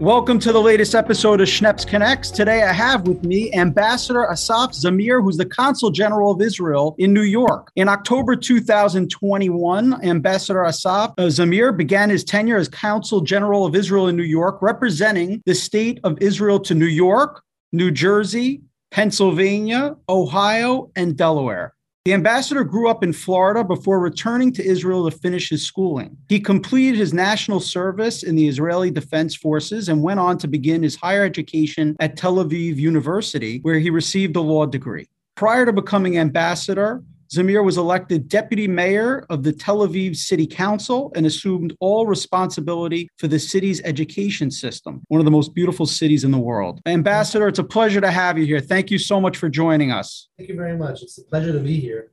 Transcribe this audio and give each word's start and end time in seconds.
Welcome 0.00 0.38
to 0.40 0.52
the 0.52 0.60
latest 0.60 0.94
episode 0.94 1.40
of 1.40 1.48
Schneps 1.48 1.84
Connects. 1.84 2.30
Today 2.30 2.62
I 2.62 2.72
have 2.72 3.08
with 3.08 3.24
me 3.24 3.52
Ambassador 3.52 4.30
Asaf 4.30 4.70
Zamir, 4.70 5.20
who's 5.20 5.36
the 5.36 5.44
Consul 5.44 5.90
General 5.90 6.30
of 6.30 6.40
Israel 6.40 6.94
in 6.98 7.12
New 7.12 7.22
York. 7.22 7.72
In 7.74 7.88
October 7.88 8.36
2021, 8.36 10.04
Ambassador 10.04 10.64
Asaf 10.64 11.14
uh, 11.18 11.22
Zamir 11.22 11.76
began 11.76 12.10
his 12.10 12.22
tenure 12.22 12.58
as 12.58 12.68
Consul 12.68 13.22
General 13.22 13.66
of 13.66 13.74
Israel 13.74 14.06
in 14.06 14.16
New 14.16 14.22
York, 14.22 14.62
representing 14.62 15.42
the 15.46 15.54
state 15.54 15.98
of 16.04 16.16
Israel 16.20 16.60
to 16.60 16.76
New 16.76 16.86
York, 16.86 17.42
New 17.72 17.90
Jersey, 17.90 18.62
Pennsylvania, 18.92 19.96
Ohio, 20.08 20.92
and 20.94 21.16
Delaware. 21.16 21.74
The 22.04 22.14
ambassador 22.14 22.64
grew 22.64 22.88
up 22.88 23.02
in 23.02 23.12
Florida 23.12 23.62
before 23.62 24.00
returning 24.00 24.52
to 24.54 24.64
Israel 24.64 25.10
to 25.10 25.16
finish 25.16 25.50
his 25.50 25.66
schooling. 25.66 26.16
He 26.28 26.40
completed 26.40 26.96
his 26.96 27.12
national 27.12 27.60
service 27.60 28.22
in 28.22 28.34
the 28.34 28.48
Israeli 28.48 28.90
Defense 28.90 29.34
Forces 29.34 29.88
and 29.88 30.02
went 30.02 30.20
on 30.20 30.38
to 30.38 30.48
begin 30.48 30.82
his 30.82 30.96
higher 30.96 31.24
education 31.24 31.96
at 32.00 32.16
Tel 32.16 32.36
Aviv 32.36 32.76
University, 32.76 33.58
where 33.60 33.78
he 33.78 33.90
received 33.90 34.36
a 34.36 34.40
law 34.40 34.64
degree. 34.64 35.06
Prior 35.34 35.66
to 35.66 35.72
becoming 35.72 36.18
ambassador, 36.18 37.02
Zamir 37.30 37.62
was 37.62 37.76
elected 37.76 38.28
deputy 38.28 38.66
mayor 38.66 39.26
of 39.28 39.42
the 39.42 39.52
Tel 39.52 39.86
Aviv 39.86 40.16
City 40.16 40.46
Council 40.46 41.12
and 41.14 41.26
assumed 41.26 41.76
all 41.78 42.06
responsibility 42.06 43.10
for 43.18 43.28
the 43.28 43.38
city's 43.38 43.82
education 43.84 44.50
system, 44.50 45.02
one 45.08 45.20
of 45.20 45.26
the 45.26 45.30
most 45.30 45.54
beautiful 45.54 45.84
cities 45.84 46.24
in 46.24 46.30
the 46.30 46.38
world. 46.38 46.80
Ambassador, 46.86 47.46
it's 47.46 47.58
a 47.58 47.64
pleasure 47.64 48.00
to 48.00 48.10
have 48.10 48.38
you 48.38 48.46
here. 48.46 48.60
Thank 48.60 48.90
you 48.90 48.98
so 48.98 49.20
much 49.20 49.36
for 49.36 49.50
joining 49.50 49.92
us. 49.92 50.28
Thank 50.38 50.48
you 50.48 50.56
very 50.56 50.76
much. 50.76 51.02
It's 51.02 51.18
a 51.18 51.24
pleasure 51.24 51.52
to 51.52 51.60
be 51.60 51.78
here. 51.78 52.12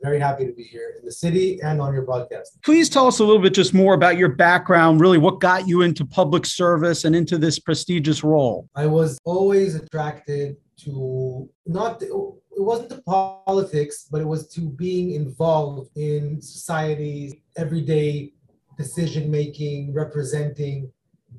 Very 0.00 0.20
happy 0.20 0.46
to 0.46 0.52
be 0.52 0.62
here 0.62 0.94
in 0.96 1.04
the 1.04 1.10
city 1.10 1.60
and 1.62 1.80
on 1.80 1.92
your 1.92 2.02
broadcast. 2.02 2.58
Please 2.62 2.88
tell 2.88 3.08
us 3.08 3.18
a 3.18 3.24
little 3.24 3.42
bit 3.42 3.54
just 3.54 3.74
more 3.74 3.94
about 3.94 4.16
your 4.16 4.28
background, 4.28 5.00
really 5.00 5.18
what 5.18 5.40
got 5.40 5.66
you 5.66 5.82
into 5.82 6.04
public 6.04 6.46
service 6.46 7.04
and 7.04 7.16
into 7.16 7.36
this 7.38 7.58
prestigious 7.58 8.22
role. 8.22 8.68
I 8.76 8.86
was 8.86 9.18
always 9.24 9.74
attracted 9.74 10.56
to 10.84 11.48
not 11.64 11.98
it 12.56 12.62
wasn't 12.62 12.88
to 12.88 13.02
politics, 13.02 14.08
but 14.10 14.22
it 14.22 14.26
was 14.26 14.48
to 14.48 14.62
being 14.62 15.12
involved 15.12 15.90
in 15.96 16.40
society's 16.40 17.34
everyday 17.56 18.32
decision 18.78 19.30
making, 19.30 19.92
representing. 19.92 20.90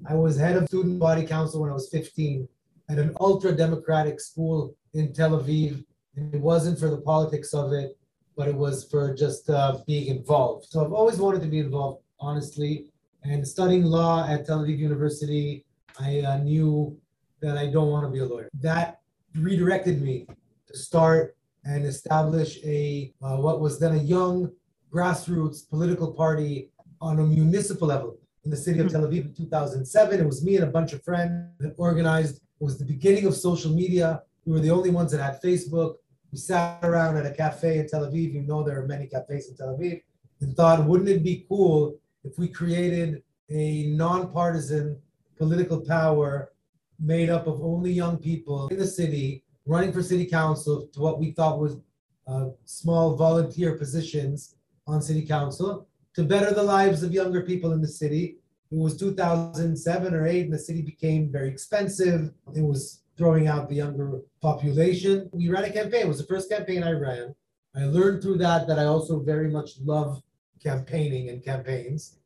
I 0.08 0.14
was 0.14 0.38
head 0.38 0.58
of 0.58 0.68
student 0.68 1.00
body 1.00 1.26
council 1.26 1.62
when 1.62 1.72
I 1.72 1.74
was 1.74 1.90
15 1.90 2.48
at 2.90 3.00
an 3.00 3.16
ultra 3.20 3.52
democratic 3.52 4.20
school 4.20 4.76
in 4.94 5.12
Tel 5.12 5.32
Aviv. 5.32 5.84
And 6.16 6.34
it 6.34 6.42
wasn't 6.42 6.80
for 6.80 6.90
the 6.90 7.02
politics 7.02 7.54
of 7.54 7.74
it, 7.74 7.98
but 8.36 8.48
it 8.48 8.56
was 8.56 8.84
for 8.84 9.14
just 9.16 9.50
uh, 9.50 9.80
being 9.88 10.16
involved. 10.16 10.68
So 10.70 10.86
I've 10.86 10.94
always 10.94 11.18
wanted 11.18 11.42
to 11.42 11.48
be 11.48 11.60
involved, 11.60 12.04
honestly. 12.20 12.92
And 13.24 13.46
studying 13.48 13.84
law 13.84 14.28
at 14.28 14.46
Tel 14.46 14.60
Aviv 14.60 14.78
University, 14.78 15.66
I 16.00 16.20
uh, 16.20 16.38
knew 16.38 16.96
that 17.42 17.58
I 17.58 17.68
don't 17.68 17.90
want 17.90 18.06
to 18.06 18.12
be 18.12 18.20
a 18.20 18.26
lawyer. 18.26 18.50
That 18.62 19.00
redirected 19.36 20.02
me 20.02 20.28
to 20.68 20.78
start 20.78 21.36
and 21.66 21.86
establish 21.86 22.60
a 22.64 23.14
uh, 23.22 23.38
what 23.38 23.60
was 23.60 23.80
then 23.80 23.96
a 23.96 24.02
young 24.02 24.52
grassroots 24.94 25.70
political 25.70 26.14
party 26.14 26.70
on 27.02 27.20
a 27.20 27.24
municipal 27.24 27.88
level 27.88 28.18
in 28.46 28.52
the 28.52 28.58
city 28.58 28.80
of 28.80 28.90
Tel 28.90 29.02
Aviv 29.02 29.26
in 29.26 29.34
2007. 29.34 30.20
It 30.20 30.26
was 30.26 30.44
me 30.44 30.56
and 30.56 30.64
a 30.64 30.72
bunch 30.72 30.94
of 30.94 31.04
friends 31.04 31.52
that 31.60 31.74
organized. 31.78 32.38
It 32.38 32.64
was 32.64 32.78
the 32.78 32.86
beginning 32.86 33.26
of 33.26 33.36
social 33.36 33.72
media. 33.72 34.24
We 34.46 34.54
were 34.54 34.60
the 34.60 34.72
only 34.72 34.90
ones 34.90 35.12
that 35.12 35.22
had 35.22 35.42
Facebook. 35.42 35.96
We 36.32 36.38
sat 36.38 36.84
around 36.84 37.18
at 37.18 37.26
a 37.26 37.32
cafe 37.32 37.80
in 37.80 37.88
Tel 37.88 38.06
Aviv. 38.08 38.34
You 38.34 38.44
know 38.44 38.64
there 38.64 38.80
are 38.82 38.88
many 38.88 39.08
cafes 39.08 39.50
in 39.50 39.58
Tel 39.58 39.78
Aviv, 39.78 40.02
and 40.42 40.56
thought, 40.56 40.86
wouldn't 40.86 41.10
it 41.10 41.24
be 41.24 41.46
cool 41.50 42.00
if 42.24 42.38
we 42.40 42.48
created 42.48 43.22
a 43.50 43.88
nonpartisan 43.88 45.02
political 45.38 45.82
power 45.82 46.52
made 47.00 47.30
up 47.30 47.48
of 47.48 47.62
only 47.62 47.92
young 47.92 48.18
people 48.18 48.68
in 48.70 48.78
the 48.78 48.88
city 48.88 49.44
running 49.68 49.92
for 49.92 50.02
city 50.02 50.26
council 50.26 50.88
to 50.94 51.00
what 51.00 51.20
we 51.20 51.32
thought 51.32 51.60
was 51.60 51.78
uh, 52.26 52.48
small 52.66 53.16
volunteer 53.16 53.78
positions 53.78 54.56
on 54.88 55.02
city 55.02 55.26
council 55.26 55.88
to 56.16 56.24
better 56.24 56.54
the 56.54 56.64
lives 56.64 57.04
of 57.04 57.14
younger 57.14 57.42
people 57.44 57.74
in 57.74 57.82
the 57.82 57.88
city. 57.88 58.38
It 58.72 58.78
was 58.78 58.98
2007 58.98 60.14
or 60.14 60.26
8, 60.26 60.46
and 60.46 60.54
the 60.54 60.60
city 60.60 60.82
became 60.82 61.32
very 61.32 61.50
expensive. 61.50 62.32
It 62.56 62.64
was 62.64 63.04
throwing 63.18 63.48
out 63.48 63.70
the 63.70 63.76
younger 63.76 64.22
population. 64.42 65.30
We 65.32 65.50
ran 65.50 65.66
a 65.66 65.72
campaign. 65.72 66.02
It 66.02 66.08
was 66.08 66.20
the 66.20 66.28
first 66.28 66.50
campaign 66.50 66.84
I 66.84 66.92
ran. 66.92 67.36
I 67.76 67.86
learned 67.86 68.22
through 68.22 68.40
that 68.40 68.68
that 68.68 68.80
I 68.80 68.86
also 68.86 69.20
very 69.20 69.50
much 69.50 69.72
love 69.84 70.22
campaigning 70.64 71.30
and 71.30 71.44
campaigns. 71.44 72.18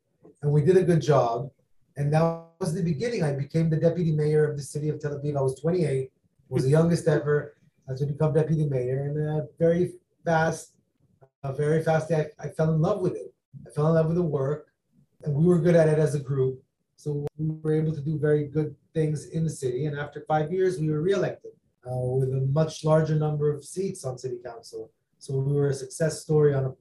And 0.42 0.50
we 0.50 0.62
did 0.62 0.76
a 0.76 0.82
good 0.82 1.02
job. 1.02 1.50
And 1.96 2.12
that 2.12 2.44
was 2.58 2.74
the 2.74 2.82
beginning. 2.82 3.22
I 3.22 3.32
became 3.32 3.68
the 3.68 3.76
deputy 3.76 4.12
mayor 4.12 4.50
of 4.50 4.56
the 4.56 4.62
city 4.62 4.88
of 4.88 5.00
Tel 5.00 5.18
Aviv. 5.18 5.36
I 5.36 5.42
was 5.42 5.60
28 5.60 6.10
was 6.52 6.64
the 6.64 6.70
youngest 6.70 7.08
ever 7.08 7.54
to 7.96 8.06
become 8.06 8.32
deputy 8.32 8.66
mayor, 8.66 9.04
and 9.04 9.40
uh, 9.40 9.44
very 9.58 9.92
fast, 10.24 10.76
uh, 11.42 11.52
very 11.52 11.82
fast, 11.82 12.10
I, 12.12 12.26
I 12.38 12.48
fell 12.48 12.72
in 12.72 12.80
love 12.80 13.00
with 13.00 13.14
it. 13.14 13.34
I 13.66 13.70
fell 13.70 13.88
in 13.88 13.94
love 13.94 14.06
with 14.06 14.16
the 14.16 14.22
work, 14.22 14.68
and 15.24 15.34
we 15.34 15.44
were 15.44 15.58
good 15.58 15.74
at 15.74 15.88
it 15.88 15.98
as 15.98 16.14
a 16.14 16.20
group. 16.20 16.62
So 16.96 17.26
we 17.36 17.46
were 17.62 17.74
able 17.74 17.94
to 17.94 18.00
do 18.00 18.18
very 18.18 18.46
good 18.46 18.74
things 18.94 19.26
in 19.26 19.44
the 19.44 19.50
city. 19.50 19.86
And 19.86 19.98
after 19.98 20.24
five 20.28 20.52
years, 20.52 20.78
we 20.78 20.90
were 20.90 21.02
reelected 21.02 21.52
uh, 21.86 21.96
with 21.96 22.32
a 22.32 22.48
much 22.52 22.84
larger 22.84 23.16
number 23.16 23.52
of 23.52 23.64
seats 23.64 24.04
on 24.04 24.16
city 24.16 24.38
council. 24.44 24.90
So 25.18 25.34
we 25.34 25.52
were 25.52 25.68
a 25.68 25.74
success 25.74 26.22
story 26.22 26.54
on 26.54 26.64
a 26.66 26.72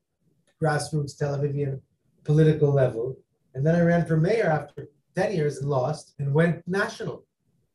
grassroots 0.63 1.17
Tel 1.17 1.37
Avivian 1.37 1.81
political 2.23 2.71
level. 2.71 3.17
And 3.55 3.65
then 3.65 3.75
I 3.75 3.81
ran 3.81 4.05
for 4.05 4.17
mayor 4.17 4.47
after 4.47 4.89
10 5.15 5.33
years 5.33 5.57
and 5.57 5.69
lost 5.69 6.13
and 6.19 6.33
went 6.33 6.65
national. 6.67 7.25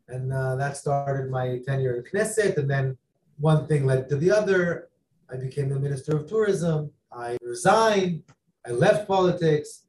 And 0.09 0.33
uh, 0.33 0.57
that 0.57 0.77
started 0.77 1.31
my 1.31 1.61
tenure 1.67 1.97
in 1.97 2.05
Knesset. 2.05 2.57
And 2.57 2.71
then 2.71 2.97
one 3.39 3.67
thing 3.67 3.87
led 3.87 4.09
to 4.09 4.17
the 4.17 4.31
other. 4.31 4.89
I 5.31 5.37
became 5.37 5.69
the 5.69 5.81
Minister 5.81 6.17
of 6.17 6.29
Tourism. 6.29 6.91
I 7.13 7.37
resigned. 7.43 8.23
I 8.67 8.71
left 8.71 9.09
politics. 9.09 9.87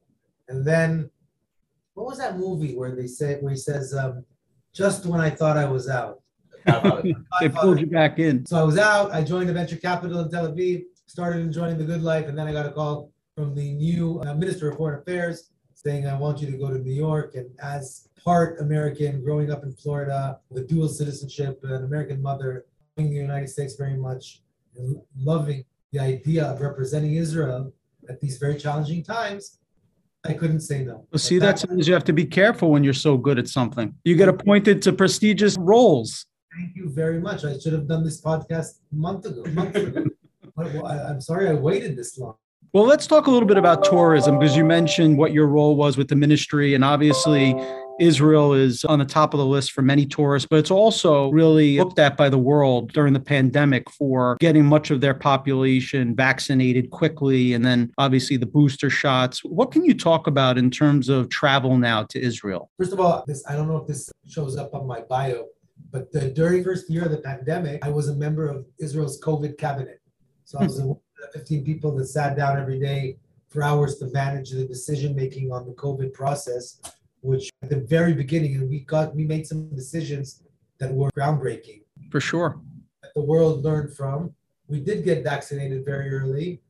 And 0.49 0.65
then, 0.65 1.09
what 1.93 2.07
was 2.07 2.17
that 2.17 2.37
movie 2.37 2.75
where 2.75 2.95
they 2.95 3.07
say, 3.07 3.35
where 3.41 3.51
he 3.51 3.57
says, 3.57 3.93
um, 3.93 4.23
just 4.73 5.05
when 5.05 5.19
I 5.19 5.29
thought 5.29 5.57
I 5.57 5.65
was 5.65 5.89
out? 5.89 6.21
they 6.65 7.49
pulled 7.49 7.79
you 7.79 7.87
back 7.87 8.19
in. 8.19 8.45
So 8.45 8.57
I 8.57 8.63
was 8.63 8.77
out. 8.77 9.11
I 9.11 9.23
joined 9.23 9.49
a 9.49 9.53
venture 9.53 9.77
capital 9.77 10.19
in 10.19 10.31
Tel 10.31 10.51
Aviv, 10.51 10.83
started 11.05 11.39
enjoying 11.39 11.77
the 11.77 11.83
good 11.83 12.01
life. 12.01 12.27
And 12.27 12.37
then 12.37 12.47
I 12.47 12.51
got 12.51 12.65
a 12.65 12.71
call 12.71 13.11
from 13.35 13.53
the 13.55 13.73
new 13.73 14.21
uh, 14.21 14.33
Minister 14.33 14.69
of 14.71 14.77
Foreign 14.77 14.99
Affairs 14.99 15.51
saying, 15.77 16.07
I 16.07 16.17
want 16.17 16.41
you 16.41 16.49
to 16.49 16.57
go 16.57 16.69
to 16.71 16.79
New 16.79 16.93
York. 16.93 17.35
And 17.35 17.49
as 17.61 18.09
part 18.23 18.59
American, 18.59 19.23
growing 19.23 19.51
up 19.51 19.63
in 19.63 19.71
Florida 19.73 20.39
with 20.49 20.67
dual 20.67 20.89
citizenship, 20.89 21.59
an 21.63 21.83
American 21.83 22.19
mother, 22.19 22.65
in 22.97 23.11
the 23.11 23.15
United 23.15 23.47
States 23.47 23.75
very 23.75 23.95
much, 23.95 24.41
and 24.75 24.99
loving 25.15 25.63
the 25.91 25.99
idea 25.99 26.45
of 26.45 26.61
representing 26.61 27.13
Israel 27.13 27.71
at 28.09 28.19
these 28.19 28.37
very 28.39 28.57
challenging 28.57 29.03
times, 29.03 29.59
I 30.25 30.33
couldn't 30.33 30.61
say 30.61 30.83
no. 30.83 31.05
Well, 31.11 31.19
see, 31.19 31.37
that 31.37 31.69
means 31.69 31.87
you 31.87 31.93
have 31.93 32.03
to 32.05 32.13
be 32.13 32.25
careful 32.25 32.71
when 32.71 32.83
you're 32.83 33.01
so 33.09 33.15
good 33.15 33.37
at 33.37 33.47
something. 33.47 33.93
You 34.03 34.15
get 34.15 34.29
appointed 34.29 34.81
to 34.81 34.93
prestigious 34.93 35.57
roles. 35.59 36.25
Thank 36.57 36.75
you 36.75 36.89
very 36.89 37.21
much. 37.21 37.45
I 37.45 37.57
should 37.59 37.73
have 37.73 37.87
done 37.87 38.03
this 38.03 38.19
podcast 38.19 38.79
a 38.91 38.95
month 38.95 39.25
ago. 39.27 39.43
A 39.45 39.49
month 39.49 39.75
ago. 39.75 40.05
I'm 40.57 41.21
sorry 41.21 41.47
I 41.47 41.53
waited 41.53 41.95
this 41.95 42.17
long. 42.17 42.35
Well, 42.77 42.85
let's 42.85 43.07
talk 43.07 43.25
a 43.25 43.31
little 43.31 43.47
bit 43.47 43.57
about 43.57 43.83
tourism 43.83 44.37
because 44.37 44.55
you 44.55 44.63
mentioned 44.63 45.17
what 45.17 45.33
your 45.33 45.47
role 45.47 45.75
was 45.75 45.97
with 45.97 46.09
the 46.09 46.15
ministry. 46.15 46.75
And 46.75 46.85
obviously, 46.85 47.55
Israel 47.99 48.53
is 48.53 48.85
on 48.85 48.99
the 48.99 49.05
top 49.05 49.33
of 49.33 49.39
the 49.39 49.45
list 49.47 49.71
for 49.71 49.81
many 49.81 50.05
tourists, 50.05 50.47
but 50.47 50.59
it's 50.59 50.69
also 50.69 51.31
really 51.31 51.79
looked 51.79 51.97
at 51.97 52.15
by 52.15 52.29
the 52.29 52.37
world 52.37 52.93
during 52.93 53.13
the 53.13 53.19
pandemic 53.19 53.89
for 53.89 54.37
getting 54.39 54.63
much 54.63 54.91
of 54.91 55.01
their 55.01 55.15
population 55.15 56.15
vaccinated 56.15 56.91
quickly 56.91 57.53
and 57.53 57.65
then 57.65 57.91
obviously 57.97 58.37
the 58.37 58.45
booster 58.45 58.91
shots. 58.91 59.43
What 59.43 59.71
can 59.71 59.83
you 59.83 59.95
talk 59.95 60.27
about 60.27 60.59
in 60.59 60.69
terms 60.69 61.09
of 61.09 61.29
travel 61.29 61.79
now 61.79 62.03
to 62.03 62.21
Israel? 62.21 62.69
First 62.77 62.93
of 62.93 62.99
all, 62.99 63.23
this 63.25 63.43
I 63.49 63.55
don't 63.55 63.67
know 63.67 63.77
if 63.77 63.87
this 63.87 64.11
shows 64.27 64.55
up 64.55 64.75
on 64.75 64.85
my 64.85 65.01
bio, 65.01 65.47
but 65.89 66.11
the, 66.11 66.29
during 66.29 66.63
first 66.63 66.91
year 66.91 67.05
of 67.05 67.09
the 67.09 67.21
pandemic, 67.21 67.83
I 67.83 67.89
was 67.89 68.09
a 68.09 68.15
member 68.15 68.47
of 68.47 68.67
Israel's 68.77 69.19
COVID 69.19 69.57
cabinet. 69.57 69.99
So 70.45 70.59
I 70.59 70.63
was 70.65 70.79
15 71.33 71.63
people 71.63 71.95
that 71.95 72.05
sat 72.05 72.37
down 72.37 72.57
every 72.57 72.79
day 72.79 73.17
for 73.47 73.63
hours 73.63 73.97
to 73.99 74.07
manage 74.07 74.51
the 74.51 74.65
decision 74.65 75.15
making 75.15 75.51
on 75.51 75.65
the 75.65 75.73
COVID 75.73 76.13
process, 76.13 76.81
which 77.21 77.49
at 77.61 77.69
the 77.69 77.81
very 77.81 78.13
beginning, 78.13 78.69
we 78.69 78.81
got 78.81 79.15
we 79.15 79.25
made 79.25 79.47
some 79.47 79.69
decisions 79.69 80.43
that 80.79 80.93
were 80.93 81.09
groundbreaking. 81.11 81.81
For 82.11 82.19
sure. 82.19 82.59
That 83.01 83.13
the 83.15 83.21
world 83.21 83.63
learned 83.63 83.95
from. 83.95 84.33
We 84.67 84.79
did 84.79 85.03
get 85.03 85.23
vaccinated 85.23 85.85
very 85.85 86.13
early. 86.13 86.61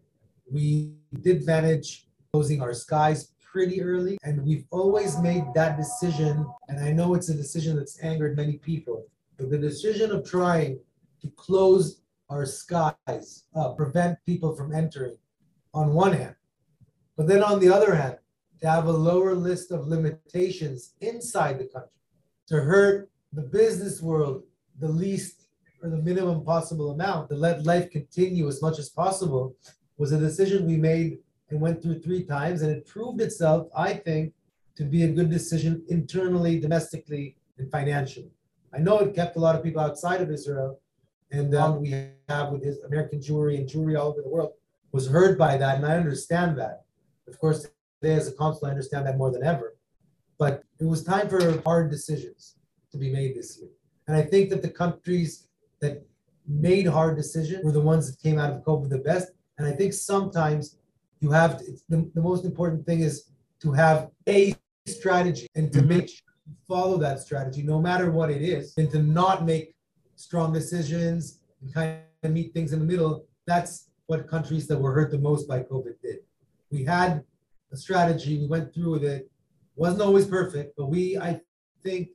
We 0.49 0.93
did 1.21 1.45
manage 1.45 2.07
closing 2.31 2.61
our 2.61 2.73
skies 2.73 3.33
pretty 3.41 3.81
early. 3.81 4.17
And 4.23 4.45
we've 4.45 4.65
always 4.71 5.17
made 5.17 5.45
that 5.55 5.77
decision. 5.77 6.45
And 6.69 6.79
I 6.79 6.91
know 6.91 7.15
it's 7.15 7.29
a 7.29 7.33
decision 7.33 7.75
that's 7.75 8.01
angered 8.03 8.37
many 8.37 8.57
people, 8.57 9.05
but 9.37 9.49
the 9.49 9.57
decision 9.57 10.11
of 10.11 10.29
trying 10.29 10.79
to 11.21 11.29
close 11.31 12.01
our 12.29 12.45
skies, 12.45 13.45
uh, 13.55 13.69
prevent 13.73 14.17
people 14.25 14.55
from 14.55 14.73
entering 14.73 15.17
on 15.73 15.93
one 15.93 16.13
hand. 16.13 16.35
But 17.15 17.27
then 17.27 17.43
on 17.43 17.59
the 17.59 17.69
other 17.69 17.95
hand, 17.95 18.17
to 18.61 18.69
have 18.69 18.87
a 18.87 18.91
lower 18.91 19.33
list 19.33 19.71
of 19.71 19.87
limitations 19.87 20.93
inside 21.01 21.59
the 21.59 21.65
country, 21.65 21.89
to 22.47 22.61
hurt 22.61 23.09
the 23.33 23.41
business 23.41 24.01
world 24.01 24.43
the 24.79 24.87
least 24.87 25.47
or 25.81 25.89
the 25.89 25.97
minimum 25.97 26.43
possible 26.43 26.91
amount, 26.91 27.29
to 27.29 27.35
let 27.35 27.65
life 27.65 27.89
continue 27.91 28.47
as 28.47 28.61
much 28.61 28.79
as 28.79 28.89
possible, 28.89 29.55
was 29.97 30.11
a 30.11 30.17
decision 30.17 30.65
we 30.65 30.77
made 30.77 31.19
and 31.49 31.61
went 31.61 31.81
through 31.81 31.99
three 31.99 32.23
times. 32.23 32.61
And 32.61 32.71
it 32.71 32.87
proved 32.87 33.21
itself, 33.21 33.67
I 33.75 33.93
think, 33.93 34.33
to 34.75 34.83
be 34.83 35.03
a 35.03 35.11
good 35.11 35.29
decision 35.29 35.83
internally, 35.89 36.59
domestically, 36.59 37.37
and 37.57 37.69
financially. 37.71 38.31
I 38.73 38.79
know 38.79 38.99
it 38.99 39.15
kept 39.15 39.37
a 39.37 39.39
lot 39.39 39.55
of 39.55 39.63
people 39.63 39.81
outside 39.81 40.21
of 40.21 40.29
Israel, 40.29 40.79
and 41.31 41.53
then 41.53 41.81
we 41.81 41.91
have 42.29 42.51
with 42.51 42.63
his 42.63 42.79
American 42.83 43.19
Jewry 43.19 43.57
and 43.57 43.69
Jewry 43.69 43.99
all 43.99 44.09
over 44.09 44.21
the 44.21 44.29
world 44.29 44.53
was 44.91 45.07
hurt 45.07 45.37
by 45.37 45.57
that, 45.57 45.75
and 45.77 45.85
I 45.85 45.97
understand 45.97 46.57
that. 46.57 46.85
Of 47.27 47.37
course, 47.39 47.67
today 48.01 48.15
as 48.15 48.27
a 48.27 48.31
consul, 48.31 48.67
I 48.67 48.71
understand 48.71 49.05
that 49.05 49.17
more 49.17 49.31
than 49.31 49.43
ever. 49.43 49.75
But 50.37 50.63
it 50.79 50.85
was 50.85 51.03
time 51.03 51.27
for 51.27 51.61
hard 51.61 51.91
decisions 51.91 52.55
to 52.91 52.97
be 52.97 53.11
made 53.11 53.35
this 53.35 53.57
year. 53.59 53.69
And 54.07 54.15
I 54.15 54.21
think 54.21 54.49
that 54.49 54.61
the 54.61 54.69
countries 54.69 55.47
that 55.81 56.05
made 56.47 56.87
hard 56.87 57.17
decisions 57.17 57.63
were 57.63 57.71
the 57.71 57.81
ones 57.81 58.09
that 58.09 58.21
came 58.21 58.39
out 58.39 58.53
of 58.53 58.63
COVID 58.63 58.89
the 58.89 58.99
best. 58.99 59.31
And 59.57 59.67
I 59.67 59.71
think 59.71 59.93
sometimes 59.93 60.77
you 61.19 61.31
have 61.31 61.59
to, 61.59 61.65
the, 61.89 62.09
the 62.13 62.21
most 62.21 62.45
important 62.45 62.85
thing 62.85 63.01
is 63.01 63.29
to 63.61 63.71
have 63.73 64.11
a 64.29 64.55
strategy 64.85 65.47
and 65.55 65.71
to 65.73 65.79
mm-hmm. 65.79 65.89
make 65.89 66.09
sure 66.09 66.33
you 66.45 66.53
follow 66.67 66.97
that 66.97 67.19
strategy 67.19 67.63
no 67.63 67.81
matter 67.81 68.11
what 68.11 68.29
it 68.29 68.41
is, 68.41 68.73
and 68.77 68.89
to 68.91 68.99
not 69.01 69.45
make 69.45 69.75
strong 70.17 70.51
decisions 70.51 71.39
and 71.61 71.73
kind 71.73 71.99
of 72.23 72.31
meet 72.31 72.53
things 72.53 72.73
in 72.73 72.79
the 72.79 72.85
middle. 72.85 73.25
That's 73.45 73.89
what 74.07 74.27
countries 74.27 74.67
that 74.67 74.77
were 74.77 74.91
hurt 74.91 75.11
the 75.11 75.17
most 75.17 75.47
by 75.47 75.59
COVID 75.61 76.01
did. 76.01 76.17
We 76.69 76.83
had 76.83 77.23
a 77.71 77.77
strategy, 77.77 78.39
we 78.39 78.47
went 78.47 78.73
through 78.73 78.91
with 78.91 79.03
it. 79.05 79.31
Wasn't 79.75 80.01
always 80.01 80.25
perfect, 80.25 80.73
but 80.75 80.87
we, 80.87 81.17
I 81.17 81.39
think, 81.83 82.09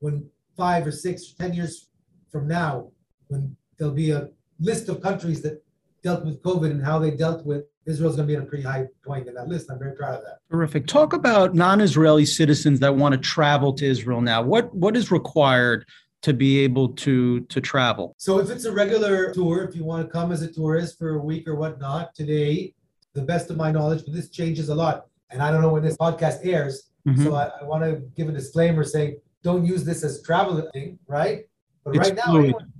when 0.00 0.28
five 0.56 0.86
or 0.86 0.92
six, 0.92 1.32
ten 1.32 1.54
years 1.54 1.88
from 2.30 2.46
now, 2.46 2.90
when 3.28 3.56
there'll 3.78 3.94
be 3.94 4.10
a 4.10 4.28
list 4.60 4.88
of 4.88 5.00
countries 5.00 5.40
that 5.42 5.62
dealt 6.02 6.24
with 6.24 6.42
COVID 6.42 6.70
and 6.70 6.84
how 6.84 6.98
they 6.98 7.10
dealt 7.10 7.44
with 7.46 7.64
Israel's 7.86 8.16
going 8.16 8.28
to 8.28 8.32
be 8.32 8.36
in 8.36 8.42
a 8.42 8.46
pretty 8.46 8.64
high 8.64 8.86
point 9.04 9.28
in 9.28 9.34
that 9.34 9.48
list. 9.48 9.70
I'm 9.70 9.78
very 9.78 9.96
proud 9.96 10.14
of 10.14 10.24
that. 10.24 10.38
Terrific. 10.50 10.86
Talk 10.86 11.12
about 11.12 11.54
non-Israeli 11.54 12.26
citizens 12.26 12.80
that 12.80 12.94
want 12.94 13.12
to 13.14 13.18
travel 13.18 13.72
to 13.74 13.86
Israel 13.86 14.20
now. 14.20 14.42
What 14.42 14.74
what 14.74 14.96
is 14.96 15.10
required 15.10 15.86
to 16.26 16.34
be 16.34 16.58
able 16.58 16.88
to 16.88 17.40
to 17.42 17.60
travel? 17.60 18.12
So 18.18 18.40
if 18.40 18.50
it's 18.50 18.64
a 18.64 18.72
regular 18.72 19.32
tour, 19.32 19.62
if 19.62 19.76
you 19.76 19.84
want 19.84 20.04
to 20.04 20.10
come 20.10 20.32
as 20.32 20.42
a 20.42 20.50
tourist 20.52 20.98
for 20.98 21.10
a 21.14 21.18
week 21.20 21.46
or 21.46 21.54
whatnot, 21.54 22.16
today, 22.16 22.74
the 23.14 23.22
best 23.22 23.48
of 23.48 23.56
my 23.56 23.70
knowledge, 23.70 24.02
but 24.04 24.12
this 24.12 24.28
changes 24.28 24.68
a 24.68 24.74
lot. 24.74 25.06
And 25.30 25.40
I 25.40 25.52
don't 25.52 25.62
know 25.62 25.72
when 25.72 25.84
this 25.84 25.96
podcast 25.96 26.38
airs. 26.42 26.90
Mm-hmm. 27.06 27.22
So 27.22 27.36
I, 27.36 27.52
I, 27.60 27.62
want 27.62 27.84
to 27.84 28.02
give 28.16 28.28
a 28.28 28.32
disclaimer 28.32 28.82
saying 28.82 29.20
don't 29.44 29.64
use 29.64 29.84
this 29.84 30.02
as 30.02 30.20
traveling, 30.22 30.98
right? 31.06 31.44
But 31.84 31.94
it's 31.94 32.08
right 32.08 32.16
now, 32.16 32.36
anyone, 32.36 32.72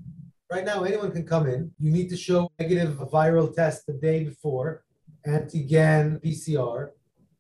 right 0.51 0.65
now, 0.65 0.83
anyone 0.83 1.13
can 1.13 1.25
come 1.25 1.47
in. 1.47 1.71
You 1.79 1.93
need 1.93 2.09
to 2.09 2.17
show 2.17 2.51
negative 2.59 2.99
viral 3.13 3.55
test 3.55 3.87
the 3.87 3.93
day 3.93 4.25
before 4.25 4.83
antigen 5.25 6.21
PCR, 6.21 6.91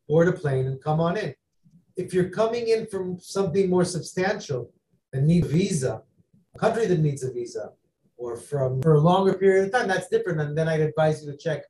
board 0.08 0.28
a 0.28 0.32
plane 0.32 0.66
and 0.68 0.80
come 0.80 1.00
on 1.00 1.16
in. 1.16 1.34
If 1.96 2.14
you're 2.14 2.30
coming 2.30 2.68
in 2.68 2.86
from 2.86 3.18
something 3.18 3.68
more 3.68 3.84
substantial 3.84 4.70
and 5.16 5.26
need 5.26 5.44
a 5.44 5.48
visa, 5.48 6.02
a 6.54 6.58
country 6.58 6.86
that 6.86 7.00
needs 7.00 7.22
a 7.22 7.32
visa, 7.32 7.72
or 8.16 8.36
from 8.36 8.82
for 8.82 8.94
a 8.94 9.00
longer 9.00 9.34
period 9.34 9.66
of 9.66 9.72
time, 9.72 9.88
that's 9.88 10.08
different. 10.08 10.40
And 10.40 10.56
then 10.56 10.68
I'd 10.68 10.80
advise 10.80 11.24
you 11.24 11.30
to 11.30 11.36
check 11.36 11.62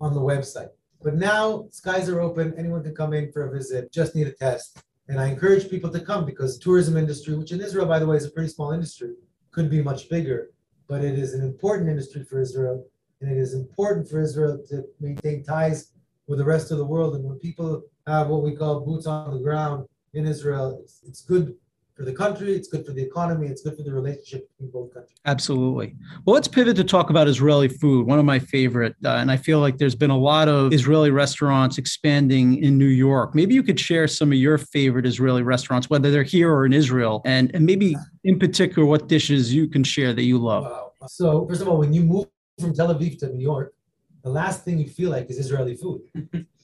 on 0.00 0.14
the 0.14 0.20
website. 0.20 0.68
But 1.02 1.14
now 1.16 1.68
skies 1.70 2.08
are 2.08 2.20
open, 2.20 2.54
anyone 2.56 2.82
can 2.82 2.94
come 2.94 3.12
in 3.12 3.30
for 3.32 3.46
a 3.46 3.52
visit, 3.52 3.92
just 3.92 4.14
need 4.14 4.26
a 4.26 4.32
test. 4.32 4.82
And 5.08 5.20
I 5.20 5.26
encourage 5.28 5.68
people 5.68 5.90
to 5.90 6.00
come 6.00 6.24
because 6.24 6.56
the 6.56 6.64
tourism 6.64 6.96
industry, 6.96 7.36
which 7.36 7.52
in 7.52 7.60
Israel, 7.60 7.86
by 7.86 7.98
the 7.98 8.06
way, 8.06 8.16
is 8.16 8.24
a 8.24 8.30
pretty 8.30 8.48
small 8.48 8.72
industry, 8.72 9.12
could 9.50 9.68
be 9.68 9.82
much 9.82 10.08
bigger, 10.08 10.50
but 10.88 11.04
it 11.04 11.18
is 11.18 11.34
an 11.34 11.42
important 11.42 11.90
industry 11.90 12.24
for 12.24 12.40
Israel 12.40 12.86
and 13.20 13.30
it 13.30 13.38
is 13.38 13.54
important 13.54 14.08
for 14.08 14.20
Israel 14.20 14.62
to 14.68 14.84
maintain 15.00 15.44
ties 15.44 15.92
with 16.26 16.38
the 16.38 16.44
rest 16.44 16.70
of 16.70 16.78
the 16.78 16.84
world. 16.84 17.14
And 17.14 17.24
when 17.24 17.38
people 17.38 17.82
have 18.06 18.28
what 18.28 18.42
we 18.42 18.56
call 18.56 18.80
boots 18.80 19.06
on 19.06 19.34
the 19.34 19.40
ground 19.40 19.86
in 20.14 20.26
Israel, 20.26 20.80
it's, 20.82 21.00
it's 21.06 21.22
good 21.22 21.54
for 21.96 22.04
the 22.04 22.12
country, 22.12 22.52
it's 22.54 22.66
good 22.66 22.84
for 22.84 22.92
the 22.92 23.02
economy, 23.02 23.46
it's 23.46 23.62
good 23.62 23.76
for 23.76 23.82
the 23.82 23.92
relationship 23.92 24.48
between 24.50 24.70
both 24.70 24.92
countries. 24.92 25.16
Absolutely. 25.26 25.94
Well, 26.24 26.34
let's 26.34 26.48
pivot 26.48 26.76
to 26.76 26.84
talk 26.84 27.10
about 27.10 27.28
Israeli 27.28 27.68
food, 27.68 28.06
one 28.06 28.18
of 28.18 28.24
my 28.24 28.40
favorite. 28.40 28.96
Uh, 29.04 29.10
and 29.10 29.30
I 29.30 29.36
feel 29.36 29.60
like 29.60 29.78
there's 29.78 29.94
been 29.94 30.10
a 30.10 30.18
lot 30.18 30.48
of 30.48 30.72
Israeli 30.72 31.10
restaurants 31.10 31.78
expanding 31.78 32.62
in 32.62 32.76
New 32.78 32.86
York. 32.86 33.34
Maybe 33.34 33.54
you 33.54 33.62
could 33.62 33.78
share 33.78 34.08
some 34.08 34.32
of 34.32 34.38
your 34.38 34.58
favorite 34.58 35.06
Israeli 35.06 35.42
restaurants, 35.42 35.88
whether 35.88 36.10
they're 36.10 36.24
here 36.24 36.52
or 36.52 36.66
in 36.66 36.72
Israel, 36.72 37.22
and, 37.24 37.54
and 37.54 37.64
maybe 37.64 37.96
in 38.24 38.40
particular 38.40 38.86
what 38.86 39.06
dishes 39.06 39.54
you 39.54 39.68
can 39.68 39.84
share 39.84 40.12
that 40.12 40.24
you 40.24 40.38
love. 40.38 40.64
Wow. 40.64 40.92
So, 41.06 41.46
first 41.46 41.62
of 41.62 41.68
all, 41.68 41.78
when 41.78 41.92
you 41.92 42.02
move 42.02 42.26
from 42.58 42.74
Tel 42.74 42.92
Aviv 42.92 43.18
to 43.18 43.28
New 43.28 43.40
York, 43.40 43.74
the 44.22 44.30
last 44.30 44.64
thing 44.64 44.78
you 44.78 44.88
feel 44.88 45.10
like 45.10 45.30
is 45.30 45.38
Israeli 45.38 45.76
food. 45.76 46.00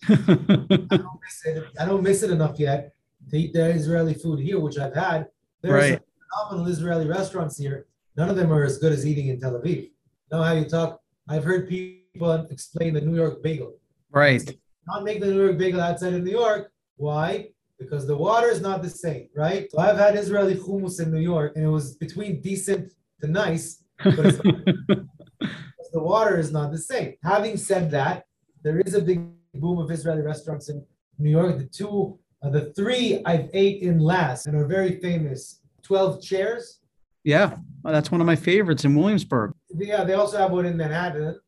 I, 0.08 0.14
don't 0.16 0.88
miss 0.88 1.44
it. 1.44 1.64
I 1.78 1.84
don't 1.84 2.02
miss 2.02 2.22
it 2.22 2.30
enough 2.30 2.58
yet 2.58 2.94
to 3.28 3.36
eat 3.36 3.52
the 3.52 3.66
Israeli 3.70 4.14
food 4.14 4.40
here, 4.40 4.58
which 4.58 4.78
I've 4.78 4.94
had. 4.94 5.28
There's 5.62 5.90
right. 5.90 6.00
phenomenal 6.30 6.72
Israeli 6.72 7.06
restaurants 7.06 7.58
here. 7.58 7.86
None 8.16 8.28
of 8.28 8.36
them 8.36 8.52
are 8.52 8.64
as 8.64 8.78
good 8.78 8.92
as 8.92 9.06
eating 9.06 9.28
in 9.28 9.40
Tel 9.40 9.52
Aviv. 9.52 9.90
Know 10.30 10.42
how 10.42 10.52
you 10.52 10.64
talk? 10.64 11.00
I've 11.28 11.44
heard 11.44 11.68
people 11.68 12.46
explain 12.50 12.94
the 12.94 13.00
New 13.00 13.16
York 13.16 13.42
bagel. 13.42 13.74
Right. 14.10 14.42
Not 14.86 15.04
make 15.04 15.20
the 15.20 15.26
New 15.26 15.44
York 15.44 15.58
bagel 15.58 15.80
outside 15.80 16.14
of 16.14 16.22
New 16.22 16.32
York. 16.32 16.72
Why? 16.96 17.48
Because 17.78 18.06
the 18.06 18.16
water 18.16 18.48
is 18.48 18.60
not 18.60 18.82
the 18.82 18.90
same, 18.90 19.28
right? 19.34 19.70
So 19.70 19.78
I've 19.78 19.96
had 19.96 20.16
Israeli 20.16 20.54
hummus 20.54 21.00
in 21.00 21.10
New 21.12 21.20
York, 21.20 21.52
and 21.56 21.64
it 21.64 21.68
was 21.68 21.96
between 21.96 22.40
decent 22.40 22.92
to 23.20 23.26
nice, 23.26 23.82
but 24.02 24.14
the 25.92 26.02
water 26.12 26.38
is 26.38 26.52
not 26.52 26.72
the 26.72 26.78
same. 26.78 27.14
Having 27.22 27.56
said 27.56 27.90
that, 27.92 28.24
there 28.62 28.80
is 28.80 28.94
a 28.94 29.00
big 29.00 29.20
boom 29.54 29.78
of 29.78 29.90
Israeli 29.90 30.22
restaurants 30.22 30.68
in 30.68 30.84
New 31.18 31.30
York. 31.30 31.58
The 31.58 31.64
two, 31.64 32.18
uh, 32.42 32.50
the 32.50 32.72
three 32.72 33.22
I've 33.24 33.50
ate 33.52 33.82
in 33.82 33.98
last 33.98 34.46
and 34.46 34.56
are 34.56 34.66
very 34.66 35.00
famous. 35.00 35.60
Twelve 35.82 36.22
Chairs. 36.22 36.80
Yeah, 37.24 37.56
that's 37.84 38.10
one 38.10 38.20
of 38.20 38.26
my 38.26 38.36
favorites 38.36 38.84
in 38.84 38.94
Williamsburg. 38.94 39.52
Yeah, 39.76 40.04
they 40.04 40.14
also 40.14 40.38
have 40.38 40.52
one 40.52 40.66
in 40.66 40.76
Manhattan. 40.76 41.38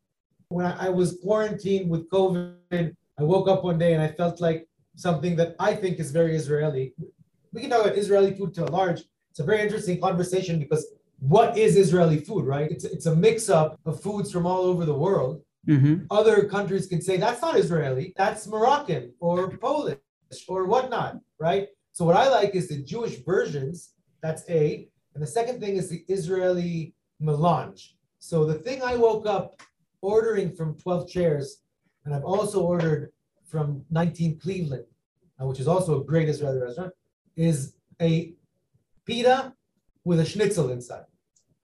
When 0.48 0.66
I, 0.66 0.86
I 0.86 0.88
was 0.90 1.18
quarantined 1.22 1.88
with 1.88 2.10
COVID, 2.10 2.94
I 3.18 3.22
woke 3.22 3.48
up 3.48 3.64
one 3.64 3.78
day 3.78 3.94
and 3.94 4.02
I 4.02 4.08
felt 4.08 4.40
like 4.40 4.68
something 4.96 5.34
that 5.36 5.56
I 5.58 5.74
think 5.74 5.98
is 5.98 6.10
very 6.10 6.36
Israeli. 6.36 6.92
We 7.52 7.62
can 7.62 7.70
talk 7.70 7.86
about 7.86 7.96
Israeli 7.96 8.34
food 8.34 8.52
to 8.54 8.64
a 8.64 8.70
large. 8.70 9.02
It's 9.30 9.40
a 9.40 9.44
very 9.44 9.62
interesting 9.62 9.98
conversation 9.98 10.58
because 10.58 10.86
what 11.20 11.56
is 11.56 11.76
Israeli 11.76 12.18
food, 12.18 12.44
right? 12.44 12.70
It's, 12.70 12.84
it's 12.84 13.06
a 13.06 13.16
mix 13.16 13.48
up 13.48 13.80
of 13.86 14.02
foods 14.02 14.30
from 14.30 14.44
all 14.44 14.62
over 14.62 14.84
the 14.84 14.94
world. 14.94 15.42
Mm-hmm. 15.66 16.04
Other 16.10 16.44
countries 16.44 16.86
can 16.86 17.00
say 17.00 17.16
that's 17.16 17.40
not 17.40 17.56
Israeli, 17.56 18.12
that's 18.16 18.46
Moroccan 18.46 19.14
or 19.20 19.48
Polish 19.56 19.98
or 20.48 20.66
whatnot, 20.66 21.18
right? 21.38 21.68
So 21.92 22.04
what 22.04 22.16
I 22.16 22.28
like 22.28 22.54
is 22.54 22.68
the 22.68 22.82
Jewish 22.82 23.24
versions. 23.24 23.94
That's 24.22 24.48
A, 24.48 24.88
and 25.14 25.22
the 25.22 25.26
second 25.26 25.60
thing 25.60 25.76
is 25.76 25.88
the 25.88 26.04
Israeli 26.08 26.94
melange. 27.20 27.96
So 28.18 28.44
the 28.44 28.54
thing 28.54 28.82
I 28.82 28.96
woke 28.96 29.26
up 29.26 29.60
ordering 30.00 30.54
from 30.54 30.78
12 30.78 31.08
Chairs, 31.08 31.62
and 32.04 32.14
I've 32.14 32.24
also 32.24 32.62
ordered 32.62 33.12
from 33.46 33.84
19 33.90 34.38
Cleveland, 34.38 34.84
uh, 35.40 35.46
which 35.46 35.60
is 35.60 35.68
also 35.68 36.00
a 36.00 36.04
great 36.04 36.28
Israeli 36.28 36.60
restaurant, 36.60 36.92
is 37.36 37.74
a 38.00 38.34
pita 39.04 39.52
with 40.04 40.20
a 40.20 40.24
schnitzel 40.24 40.70
inside. 40.70 41.04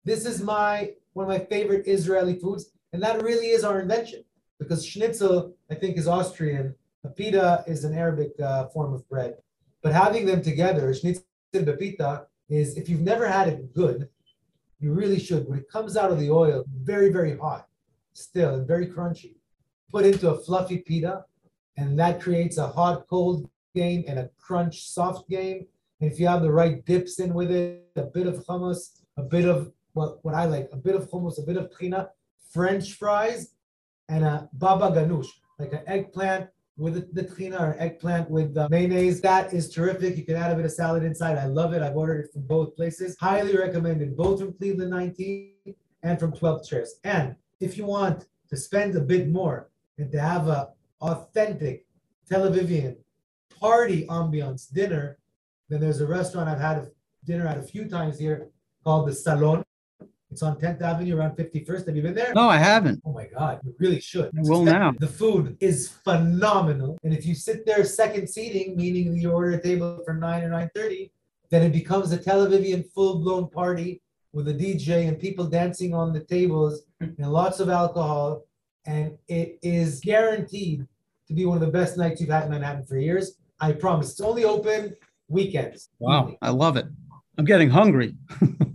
This 0.05 0.27
is 0.27 0.43
my 0.43 0.93
one 1.15 1.25
of 1.25 1.29
my 1.29 1.45
favorite 1.47 1.87
Israeli 1.87 2.39
foods, 2.39 2.71
and 2.93 3.03
that 3.03 3.23
really 3.23 3.49
is 3.49 3.65
our 3.65 3.81
invention 3.81 4.23
because 4.59 4.85
schnitzel, 4.85 5.55
I 5.71 5.75
think, 5.75 5.97
is 5.97 6.07
Austrian. 6.07 6.75
Pita 7.17 7.65
is 7.67 7.85
an 7.85 7.95
Arabic 7.95 8.33
uh, 8.41 8.67
form 8.69 8.93
of 8.93 9.09
bread. 9.09 9.37
But 9.83 9.93
having 9.93 10.27
them 10.27 10.43
together, 10.43 10.93
schnitzel 10.93 11.25
and 11.55 11.79
pita, 11.79 12.27
is 12.49 12.77
if 12.77 12.89
you've 12.89 13.01
never 13.01 13.27
had 13.27 13.49
it 13.49 13.75
good, 13.75 14.09
you 14.81 14.93
really 14.93 15.19
should. 15.19 15.49
When 15.49 15.59
it 15.59 15.71
comes 15.71 15.97
out 15.97 16.11
of 16.11 16.19
the 16.19 16.31
oil, 16.31 16.65
very, 16.83 17.11
very 17.11 17.37
hot 17.37 17.67
still 18.13 18.55
and 18.55 18.67
very 18.67 18.87
crunchy. 18.87 19.35
Put 19.91 20.05
into 20.05 20.31
a 20.31 20.39
fluffy 20.39 20.79
pita, 20.79 21.25
and 21.77 21.99
that 21.99 22.21
creates 22.21 22.59
a 22.59 22.67
hot 22.67 23.07
cold 23.09 23.49
game 23.75 24.05
and 24.09 24.19
a 24.19 24.31
crunch 24.39 24.89
soft 24.89 25.29
game. 25.29 25.67
And 26.01 26.11
if 26.11 26.19
you 26.19 26.27
have 26.27 26.43
the 26.43 26.53
right 26.53 26.85
dips 26.85 27.21
in 27.21 27.33
with 27.33 27.51
it, 27.51 27.87
a 27.97 28.03
bit 28.03 28.27
of 28.27 28.45
hummus, 28.47 29.01
a 29.17 29.23
bit 29.23 29.47
of 29.47 29.73
what, 29.93 30.25
what 30.25 30.35
I 30.35 30.45
like, 30.45 30.69
a 30.73 30.77
bit 30.77 30.95
of 30.95 31.09
hummus, 31.11 31.39
a 31.39 31.47
bit 31.47 31.57
of 31.57 31.75
trina, 31.75 32.11
French 32.51 32.95
fries, 32.95 33.55
and 34.09 34.25
a 34.25 34.49
baba 34.53 34.91
ganoush, 34.91 35.29
like 35.59 35.73
an 35.73 35.83
eggplant 35.87 36.49
with 36.79 37.13
the 37.13 37.25
trina 37.25 37.59
or 37.59 37.77
eggplant 37.79 38.31
with 38.31 38.55
the 38.55 38.69
mayonnaise. 38.69 39.21
That 39.21 39.53
is 39.53 39.69
terrific. 39.69 40.17
You 40.17 40.25
can 40.25 40.37
add 40.37 40.53
a 40.53 40.55
bit 40.55 40.65
of 40.65 40.73
salad 40.73 41.03
inside. 41.03 41.37
I 41.37 41.47
love 41.47 41.75
it. 41.75 41.83
I've 41.83 41.97
ordered 41.97 42.27
it 42.27 42.33
from 42.33 42.43
both 42.43 42.77
places. 42.77 43.17
Highly 43.21 43.57
recommended, 43.57 44.17
both 44.17 44.39
from 44.39 44.53
Cleveland 44.55 44.91
19 44.91 45.75
and 46.05 46.21
from 46.21 46.33
12 46.33 46.65
Chairs. 46.67 46.95
And 47.03 47.35
if 47.61 47.77
you 47.77 47.85
want 47.85 48.27
to 48.49 48.57
spend 48.57 48.95
a 48.95 49.01
bit 49.01 49.29
more 49.29 49.69
and 49.99 50.11
to 50.13 50.21
have 50.21 50.47
a 50.47 50.71
authentic 51.01 51.85
Tel 52.29 52.49
Avivian 52.49 52.97
party 53.61 54.07
ambiance 54.07 54.73
dinner, 54.73 55.19
then 55.69 55.81
there's 55.81 56.01
a 56.01 56.07
restaurant 56.07 56.49
I've 56.49 56.61
had 56.61 56.91
dinner 57.25 57.47
at 57.47 57.59
a 57.59 57.63
few 57.63 57.89
times 57.89 58.19
here 58.19 58.49
called 58.85 59.09
the 59.09 59.13
Salon. 59.13 59.65
It's 60.39 60.45
on 60.45 60.55
10th 60.55 60.81
Avenue 60.83 61.17
around 61.17 61.33
51st. 61.33 61.87
Have 61.89 61.97
you 61.97 62.03
been 62.03 62.15
there? 62.15 62.33
No, 62.33 62.49
I 62.49 62.59
haven't. 62.59 63.03
Oh 63.05 63.13
my 63.13 63.27
God, 63.27 63.59
you 63.65 63.75
really 63.81 63.99
should. 63.99 64.27
I 64.27 64.43
will 64.43 64.63
now. 64.63 64.95
The 65.01 65.09
food 65.09 65.57
is 65.59 65.89
phenomenal. 65.89 66.97
And 67.03 67.13
if 67.13 67.27
you 67.27 67.35
sit 67.35 67.67
there 67.67 67.83
second 67.83 68.29
seating, 68.29 68.77
meaning 68.77 69.17
you 69.17 69.33
order 69.33 69.51
a 69.57 69.61
table 69.61 70.01
for 70.05 70.15
9 70.15 70.45
or 70.45 70.51
9.30, 70.51 71.11
then 71.51 71.65
it 71.65 71.73
becomes 71.73 72.13
a 72.13 72.17
Tel 72.17 72.47
Avivian 72.47 72.89
full-blown 72.93 73.51
party 73.51 74.01
with 74.33 74.47
a 74.47 74.55
DJ 74.55 75.09
and 75.09 75.19
people 75.19 75.45
dancing 75.45 75.93
on 75.93 76.13
the 76.13 76.21
tables 76.21 76.83
and 77.01 77.19
lots 77.19 77.59
of 77.59 77.69
alcohol. 77.69 78.45
And 78.87 79.19
it 79.27 79.59
is 79.61 79.99
guaranteed 79.99 80.87
to 81.27 81.35
be 81.35 81.47
one 81.47 81.57
of 81.57 81.63
the 81.63 81.73
best 81.73 81.97
nights 81.99 82.21
you've 82.21 82.31
had 82.31 82.45
in 82.45 82.51
Manhattan 82.51 82.87
for 82.87 82.97
years. 82.97 83.39
I 83.59 83.73
promise. 83.73 84.13
It's 84.13 84.21
only 84.21 84.45
open 84.45 84.95
weekends. 85.27 85.89
Wow, 85.99 86.37
I 86.41 86.51
love 86.51 86.77
it. 86.77 86.87
I'm 87.37 87.45
getting 87.45 87.71
hungry. 87.71 88.15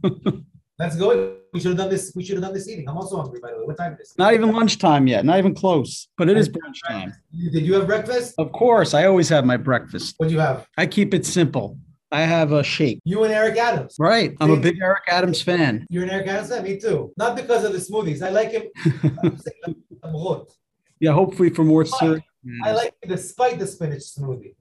Let's 0.78 0.98
go. 0.98 1.38
We 1.54 1.60
should 1.60 1.70
have 1.70 1.78
done 1.78 1.90
this. 1.90 2.12
We 2.16 2.24
should 2.24 2.36
have 2.36 2.44
done 2.44 2.54
this 2.54 2.68
eating. 2.68 2.90
I'm 2.90 2.98
also 2.98 3.18
hungry, 3.18 3.40
by 3.40 3.52
the 3.52 3.60
way. 3.60 3.66
What 3.66 3.78
time 3.78 3.96
is 4.02 4.12
it? 4.12 4.18
Not 4.18 4.34
even 4.34 4.52
lunchtime 4.52 5.06
yet, 5.06 5.24
not 5.24 5.38
even 5.38 5.54
close, 5.54 6.08
but 6.18 6.28
it 6.28 6.36
is 6.36 6.50
brunch 6.50 6.80
time. 6.88 7.14
Did 7.32 7.66
you 7.66 7.76
have 7.76 7.86
breakfast? 7.86 8.34
Of 8.40 8.52
course, 8.52 8.96
I 8.96 9.06
always 9.06 9.30
have 9.30 9.46
my 9.46 9.58
breakfast. 9.58 10.16
What 10.18 10.30
do 10.30 10.34
you 10.34 10.40
have? 10.40 10.68
I 10.78 10.88
keep 10.88 11.14
it 11.14 11.26
simple. 11.28 11.78
I 12.12 12.22
have 12.22 12.52
a 12.52 12.64
shake. 12.64 13.00
You 13.06 13.24
and 13.24 13.34
Eric 13.34 13.58
Adams. 13.58 13.96
Right. 14.00 14.36
I'm 14.40 14.52
a 14.52 14.58
big 14.58 14.80
Eric 14.82 15.04
Adams 15.08 15.42
fan. 15.42 15.86
You're 15.90 16.04
an 16.04 16.12
Eric 16.12 16.28
Adams 16.28 16.50
fan? 16.50 16.64
Me 16.64 16.80
too. 16.80 17.12
Not 17.18 17.36
because 17.36 17.64
of 17.64 17.74
the 17.74 17.80
smoothies. 17.80 18.22
I 18.22 18.30
like 18.30 18.52
him. 18.52 18.64
yeah, 21.00 21.12
hopefully 21.12 21.50
for 21.50 21.64
more 21.64 21.86
syrup. 21.86 22.24
I 22.64 22.72
like 22.72 22.94
it 23.02 23.10
despite 23.10 23.58
the 23.58 23.66
spinach 23.66 24.04
smoothie. 24.04 24.56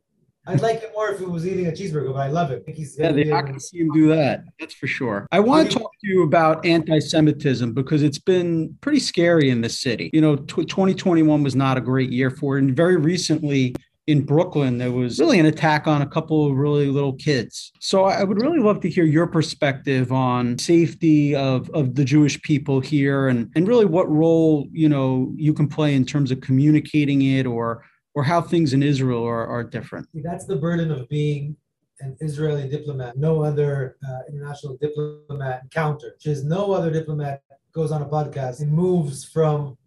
I'd 0.46 0.60
like 0.60 0.82
it 0.82 0.90
more 0.92 1.10
if 1.10 1.20
he 1.20 1.24
was 1.24 1.46
eating 1.46 1.68
a 1.68 1.70
cheeseburger, 1.70 2.12
but 2.12 2.18
I 2.18 2.28
love 2.28 2.50
it. 2.50 2.64
I 2.66 2.72
yeah, 2.98 3.12
they, 3.12 3.32
I 3.32 3.42
can 3.42 3.60
see 3.60 3.78
him 3.78 3.92
do 3.92 4.08
that. 4.08 4.42
That's 4.58 4.74
for 4.74 4.88
sure. 4.88 5.28
I 5.30 5.38
want 5.38 5.70
to 5.70 5.78
talk 5.78 5.92
to 6.00 6.08
you 6.08 6.24
about 6.24 6.66
anti-Semitism 6.66 7.72
because 7.74 8.02
it's 8.02 8.18
been 8.18 8.76
pretty 8.80 8.98
scary 8.98 9.50
in 9.50 9.60
this 9.60 9.78
city. 9.78 10.10
You 10.12 10.20
know, 10.20 10.36
t- 10.36 10.64
2021 10.64 11.44
was 11.44 11.54
not 11.54 11.78
a 11.78 11.80
great 11.80 12.10
year 12.10 12.28
for 12.28 12.58
it, 12.58 12.64
and 12.64 12.76
very 12.76 12.96
recently 12.96 13.76
in 14.08 14.24
Brooklyn, 14.24 14.78
there 14.78 14.90
was 14.90 15.20
really 15.20 15.38
an 15.38 15.46
attack 15.46 15.86
on 15.86 16.02
a 16.02 16.06
couple 16.06 16.50
of 16.50 16.56
really 16.56 16.86
little 16.86 17.12
kids. 17.12 17.70
So 17.78 18.04
I 18.04 18.24
would 18.24 18.42
really 18.42 18.58
love 18.58 18.80
to 18.80 18.90
hear 18.90 19.04
your 19.04 19.28
perspective 19.28 20.10
on 20.10 20.58
safety 20.58 21.36
of, 21.36 21.70
of 21.70 21.94
the 21.94 22.04
Jewish 22.04 22.42
people 22.42 22.80
here 22.80 23.28
and, 23.28 23.48
and 23.54 23.68
really 23.68 23.84
what 23.84 24.10
role, 24.10 24.66
you 24.72 24.88
know, 24.88 25.32
you 25.36 25.54
can 25.54 25.68
play 25.68 25.94
in 25.94 26.04
terms 26.04 26.32
of 26.32 26.40
communicating 26.40 27.22
it 27.22 27.46
or 27.46 27.84
or 28.14 28.22
how 28.24 28.40
things 28.40 28.72
in 28.72 28.82
Israel 28.82 29.24
are, 29.24 29.46
are 29.46 29.64
different. 29.64 30.08
That's 30.14 30.46
the 30.46 30.56
burden 30.56 30.90
of 30.90 31.08
being 31.08 31.56
an 32.00 32.16
Israeli 32.20 32.68
diplomat. 32.68 33.16
No 33.16 33.42
other 33.42 33.96
uh, 34.06 34.20
international 34.28 34.76
diplomat 34.80 35.62
encounter, 35.64 36.14
which 36.16 36.26
is 36.26 36.44
no 36.44 36.72
other 36.72 36.90
diplomat 36.90 37.42
goes 37.72 37.90
on 37.90 38.02
a 38.02 38.06
podcast 38.06 38.60
and 38.60 38.70
moves 38.70 39.24
from 39.24 39.78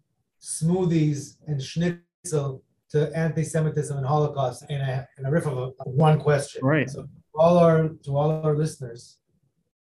smoothies 0.42 1.38
and 1.48 1.62
schnitzel 1.62 2.64
to 2.90 3.16
anti-Semitism 3.16 3.96
and 3.98 4.06
Holocaust 4.06 4.66
in 4.70 4.82
a, 4.82 5.08
in 5.18 5.26
a 5.26 5.32
riff 5.32 5.46
of 5.46 5.58
a, 5.58 5.90
one 5.90 6.20
question. 6.20 6.62
Right. 6.64 6.90
So 6.90 7.08
all 7.36 7.58
our 7.58 7.90
to 8.06 8.18
all 8.18 8.42
our 8.44 8.56
listeners, 8.56 9.18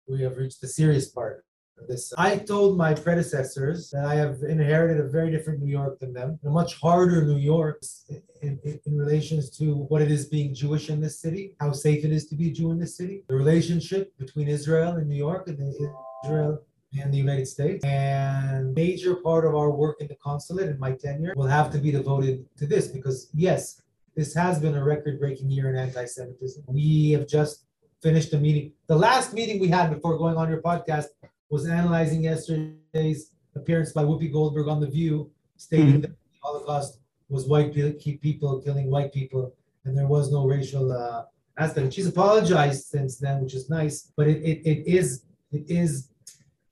we 0.08 0.22
have 0.22 0.36
reached 0.36 0.60
the 0.60 0.68
serious 0.68 1.08
part 1.08 1.44
this. 1.86 2.12
I 2.16 2.36
told 2.36 2.76
my 2.76 2.94
predecessors 2.94 3.90
that 3.90 4.04
I 4.04 4.14
have 4.14 4.42
inherited 4.42 4.98
a 5.00 5.08
very 5.08 5.30
different 5.30 5.60
New 5.60 5.70
York 5.70 5.98
than 6.00 6.12
them, 6.12 6.38
a 6.44 6.50
much 6.50 6.80
harder 6.80 7.24
New 7.24 7.38
York 7.38 7.82
in, 8.42 8.58
in, 8.64 8.80
in 8.86 8.98
relations 8.98 9.50
to 9.58 9.74
what 9.90 10.02
it 10.02 10.10
is 10.10 10.26
being 10.26 10.54
Jewish 10.54 10.90
in 10.90 11.00
this 11.00 11.18
city, 11.20 11.54
how 11.60 11.72
safe 11.72 12.04
it 12.04 12.12
is 12.12 12.26
to 12.28 12.36
be 12.36 12.50
Jew 12.50 12.70
in 12.70 12.78
this 12.78 12.96
city, 12.96 13.24
the 13.28 13.34
relationship 13.34 14.16
between 14.18 14.48
Israel 14.48 14.92
and 14.92 15.08
New 15.08 15.16
York 15.16 15.48
and 15.48 15.58
Israel 16.24 16.62
and 17.00 17.12
the 17.12 17.18
United 17.18 17.46
States. 17.46 17.84
And 17.84 18.74
major 18.74 19.14
part 19.14 19.46
of 19.46 19.54
our 19.54 19.70
work 19.70 19.96
in 20.00 20.08
the 20.08 20.16
consulate 20.16 20.68
in 20.68 20.78
my 20.78 20.92
tenure 20.92 21.32
will 21.36 21.46
have 21.46 21.70
to 21.72 21.78
be 21.78 21.90
devoted 21.90 22.44
to 22.58 22.66
this 22.66 22.88
because 22.88 23.30
yes, 23.34 23.80
this 24.14 24.34
has 24.34 24.58
been 24.58 24.74
a 24.74 24.84
record-breaking 24.84 25.50
year 25.50 25.70
in 25.70 25.76
anti-Semitism. 25.76 26.64
We 26.66 27.12
have 27.12 27.26
just 27.26 27.64
finished 28.02 28.32
a 28.34 28.38
meeting. 28.38 28.72
The 28.88 28.96
last 28.96 29.32
meeting 29.32 29.58
we 29.60 29.68
had 29.68 29.88
before 29.94 30.18
going 30.18 30.36
on 30.36 30.50
your 30.50 30.60
podcast 30.60 31.06
was 31.52 31.68
analyzing 31.68 32.24
yesterday's 32.24 33.30
appearance 33.54 33.92
by 33.92 34.02
Whoopi 34.02 34.32
Goldberg 34.32 34.68
on 34.68 34.80
The 34.80 34.86
View, 34.86 35.30
stating 35.58 35.86
mm-hmm. 35.86 36.00
that 36.00 36.08
the 36.08 36.38
Holocaust 36.42 36.98
was 37.28 37.46
white 37.46 37.74
people 37.74 38.60
killing 38.60 38.90
white 38.90 39.12
people, 39.12 39.54
and 39.84 39.96
there 39.96 40.06
was 40.06 40.32
no 40.32 40.46
racial 40.46 40.90
uh, 40.90 41.24
aspect. 41.58 41.92
She's 41.92 42.06
apologized 42.06 42.86
since 42.86 43.18
then, 43.18 43.42
which 43.42 43.54
is 43.54 43.68
nice, 43.68 44.12
but 44.16 44.26
it, 44.28 44.38
it, 44.42 44.66
it 44.66 44.86
is 44.86 45.24
it 45.52 45.64
is 45.68 46.08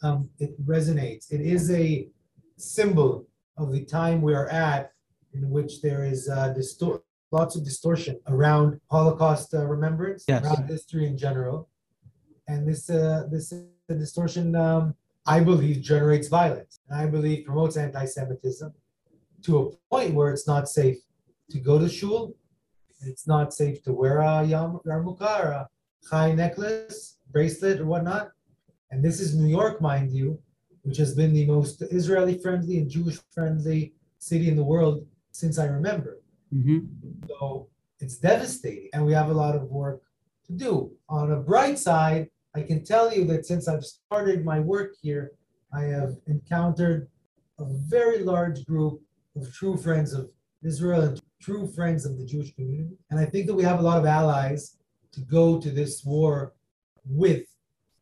um, 0.02 0.30
it 0.38 0.52
resonates. 0.66 1.30
It 1.30 1.42
is 1.42 1.70
a 1.70 2.08
symbol 2.56 3.26
of 3.58 3.72
the 3.72 3.84
time 3.84 4.22
we 4.22 4.34
are 4.34 4.48
at, 4.48 4.92
in 5.34 5.50
which 5.50 5.82
there 5.82 6.04
is 6.04 6.26
uh, 6.30 6.54
distor- 6.56 7.02
lots 7.32 7.54
of 7.54 7.64
distortion 7.64 8.18
around 8.28 8.80
Holocaust 8.90 9.52
uh, 9.52 9.66
remembrance, 9.66 10.24
yes. 10.26 10.42
around 10.42 10.68
history 10.68 11.06
in 11.06 11.18
general, 11.18 11.68
and 12.48 12.66
this 12.66 12.88
uh, 12.88 13.26
this 13.30 13.52
the 13.90 13.96
distortion, 13.96 14.54
um, 14.54 14.94
I 15.26 15.40
believe, 15.40 15.82
generates 15.82 16.28
violence. 16.28 16.78
And 16.88 16.98
I 17.02 17.06
believe 17.06 17.44
promotes 17.44 17.76
anti-Semitism 17.76 18.72
to 19.42 19.58
a 19.58 19.70
point 19.90 20.14
where 20.14 20.30
it's 20.32 20.46
not 20.46 20.68
safe 20.68 20.98
to 21.50 21.58
go 21.58 21.78
to 21.78 21.88
shul. 21.88 22.36
It's 23.00 23.26
not 23.26 23.52
safe 23.52 23.82
to 23.84 23.92
wear 23.92 24.18
a 24.20 24.46
yarmulke 24.46 25.30
or 25.44 25.48
a 25.60 25.68
chai 26.08 26.32
necklace, 26.32 27.16
bracelet, 27.32 27.80
or 27.80 27.86
whatnot. 27.86 28.30
And 28.92 29.04
this 29.04 29.18
is 29.20 29.34
New 29.34 29.48
York, 29.48 29.80
mind 29.80 30.12
you, 30.12 30.38
which 30.82 30.98
has 30.98 31.14
been 31.14 31.32
the 31.32 31.46
most 31.46 31.82
Israeli-friendly 31.82 32.78
and 32.78 32.88
Jewish-friendly 32.88 33.92
city 34.18 34.48
in 34.48 34.56
the 34.56 34.68
world 34.72 35.04
since 35.32 35.58
I 35.58 35.66
remember. 35.66 36.20
Mm-hmm. 36.54 36.78
So 37.28 37.68
it's 37.98 38.18
devastating, 38.18 38.90
and 38.92 39.04
we 39.04 39.12
have 39.14 39.30
a 39.30 39.34
lot 39.44 39.56
of 39.56 39.62
work 39.82 40.02
to 40.46 40.52
do. 40.52 40.92
On 41.08 41.32
a 41.32 41.40
bright 41.50 41.78
side, 41.78 42.28
I 42.54 42.62
can 42.62 42.84
tell 42.84 43.12
you 43.12 43.24
that 43.26 43.46
since 43.46 43.68
I've 43.68 43.84
started 43.84 44.44
my 44.44 44.60
work 44.60 44.94
here, 45.00 45.32
I 45.72 45.82
have 45.82 46.16
encountered 46.26 47.08
a 47.58 47.64
very 47.64 48.20
large 48.20 48.64
group 48.64 49.00
of 49.36 49.52
true 49.52 49.76
friends 49.76 50.12
of 50.12 50.30
Israel 50.64 51.02
and 51.02 51.20
true 51.40 51.66
friends 51.68 52.04
of 52.04 52.18
the 52.18 52.26
Jewish 52.26 52.54
community. 52.54 52.96
And 53.10 53.20
I 53.20 53.24
think 53.24 53.46
that 53.46 53.54
we 53.54 53.62
have 53.62 53.78
a 53.78 53.82
lot 53.82 53.98
of 53.98 54.06
allies 54.06 54.76
to 55.12 55.20
go 55.20 55.60
to 55.60 55.70
this 55.70 56.04
war 56.04 56.54
with. 57.08 57.46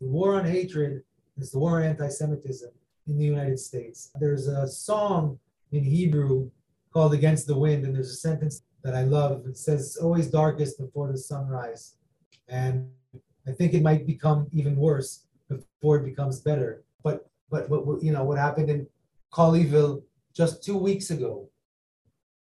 The 0.00 0.08
war 0.08 0.36
on 0.36 0.46
hatred 0.46 1.02
is 1.36 1.50
the 1.50 1.58
war 1.58 1.80
on 1.80 1.86
anti 1.86 2.08
Semitism 2.08 2.70
in 3.06 3.18
the 3.18 3.24
United 3.24 3.58
States. 3.58 4.10
There's 4.18 4.46
a 4.46 4.66
song 4.66 5.38
in 5.72 5.84
Hebrew 5.84 6.50
called 6.92 7.14
Against 7.14 7.46
the 7.46 7.58
Wind, 7.58 7.84
and 7.84 7.94
there's 7.94 8.10
a 8.10 8.16
sentence 8.16 8.62
that 8.82 8.94
I 8.94 9.02
love. 9.02 9.46
It 9.46 9.56
says, 9.56 9.80
It's 9.80 9.96
always 9.96 10.28
darkest 10.28 10.78
before 10.78 11.10
the 11.10 11.18
sunrise. 11.18 11.96
And 12.48 12.90
I 13.48 13.52
think 13.52 13.74
it 13.74 13.82
might 13.82 14.06
become 14.06 14.46
even 14.52 14.76
worse 14.76 15.24
before 15.48 15.96
it 15.96 16.04
becomes 16.04 16.40
better. 16.40 16.84
But 17.02 17.28
but 17.50 17.70
but 17.70 18.02
you 18.02 18.12
know 18.12 18.24
what 18.24 18.38
happened 18.38 18.68
in 18.68 18.86
Colleyville 19.32 20.02
just 20.34 20.62
two 20.62 20.76
weeks 20.76 21.10
ago, 21.10 21.48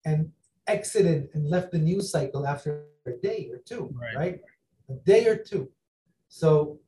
and 0.05 0.31
exited 0.67 1.31
and 1.35 1.49
left 1.49 1.73
the 1.73 1.79
news 1.79 2.11
cycle 2.11 2.47
after 2.47 2.85
a 3.07 3.13
day 3.13 3.49
or 3.51 3.59
two, 3.59 3.93
right? 3.95 4.17
right? 4.17 4.41
A 4.91 4.95
day 5.05 5.27
or 5.27 5.37
two. 5.37 5.69
So 6.29 6.79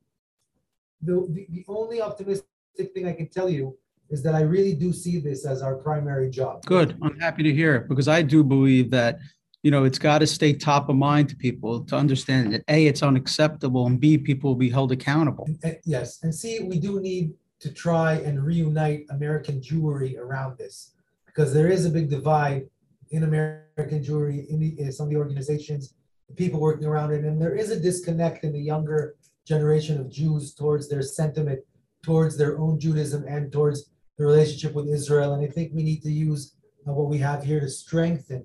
the, 1.01 1.27
the 1.31 1.47
the 1.51 1.65
only 1.69 2.03
optimistic 2.03 2.47
thing 2.95 3.07
I 3.09 3.13
can 3.13 3.29
tell 3.29 3.49
you 3.49 3.77
is 4.11 4.23
that 4.23 4.35
I 4.35 4.43
really 4.43 4.75
do 4.75 4.93
see 4.93 5.19
this 5.19 5.47
as 5.47 5.63
our 5.63 5.77
primary 5.77 6.29
job. 6.29 6.65
Good. 6.67 6.99
I'm 7.03 7.19
happy 7.19 7.43
to 7.45 7.53
hear 7.53 7.77
it 7.77 7.89
because 7.89 8.09
I 8.09 8.21
do 8.21 8.45
believe 8.45 8.91
that 8.91 9.19
you 9.63 9.71
know, 9.71 9.85
it's 9.85 9.99
got 9.99 10.19
to 10.19 10.27
stay 10.27 10.53
top 10.53 10.89
of 10.89 10.97
mind 10.97 11.29
to 11.29 11.37
people 11.37 11.85
to 11.85 11.97
understand 11.97 12.53
that 12.53 12.65
A, 12.69 12.87
it's 12.87 13.03
unacceptable, 13.03 13.87
and 13.87 14.01
B, 14.01 14.19
people 14.19 14.51
will 14.51 14.57
be 14.57 14.71
held 14.71 14.91
accountable. 14.91 15.49
Yes. 15.85 16.23
And 16.23 16.35
C, 16.35 16.61
we 16.61 16.81
do 16.81 17.01
need 17.01 17.33
to 17.61 17.73
try 17.73 18.15
and 18.15 18.45
reunite 18.45 19.07
American 19.11 19.61
Jewry 19.61 20.19
around 20.19 20.59
this 20.59 20.95
because 21.27 21.55
there 21.55 21.69
is 21.69 21.87
a 21.87 21.91
big 21.91 22.11
divide 22.11 22.69
in 23.13 23.23
American 23.23 24.03
Jewry, 24.03 24.49
in, 24.49 24.59
the, 24.59 24.81
in 24.81 24.91
some 24.91 25.07
of 25.07 25.11
the 25.11 25.19
organizations, 25.19 25.95
the 26.29 26.35
people 26.35 26.59
working 26.59 26.87
around 26.87 27.13
it. 27.13 27.25
And 27.25 27.41
there 27.41 27.55
is 27.55 27.71
a 27.71 27.79
disconnect 27.79 28.43
in 28.43 28.53
the 28.53 28.61
younger 28.61 29.15
generation 29.47 30.01
of 30.01 30.11
Jews 30.11 30.55
towards 30.55 30.89
their 30.89 31.03
sentiment, 31.03 31.61
towards 32.03 32.37
their 32.37 32.59
own 32.59 32.81
Judaism, 32.81 33.25
and 33.29 33.53
towards 33.53 33.91
the 34.19 34.25
relationship 34.25 34.75
with 34.75 34.89
Israel. 34.89 35.35
And 35.35 35.45
I 35.45 35.47
think 35.47 35.73
we 35.73 35.85
need 35.85 36.03
to 36.03 36.11
use 36.11 36.57
uh, 36.89 36.93
what 36.93 37.09
we 37.09 37.19
have 37.19 37.45
here 37.45 37.61
to 37.61 37.69
strengthen 37.69 38.45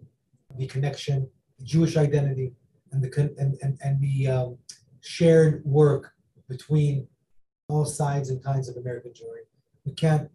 the 0.58 0.68
connection, 0.68 1.30
the 1.60 1.66
Jewish 1.66 1.98
identity, 1.98 2.54
and 2.92 3.04
the 3.04 3.36
and 3.40 3.58
and, 3.62 3.78
and 3.84 4.02
the 4.02 4.28
um, 4.28 4.58
shared 5.02 5.64
work 5.66 6.14
between 6.50 7.08
all 7.68 7.86
sides 7.86 8.30
and 8.30 8.44
kinds 8.44 8.70
of 8.70 8.78
American 8.78 9.12
Jewry. 9.12 9.46
We 9.86 9.94
can't 9.94 10.30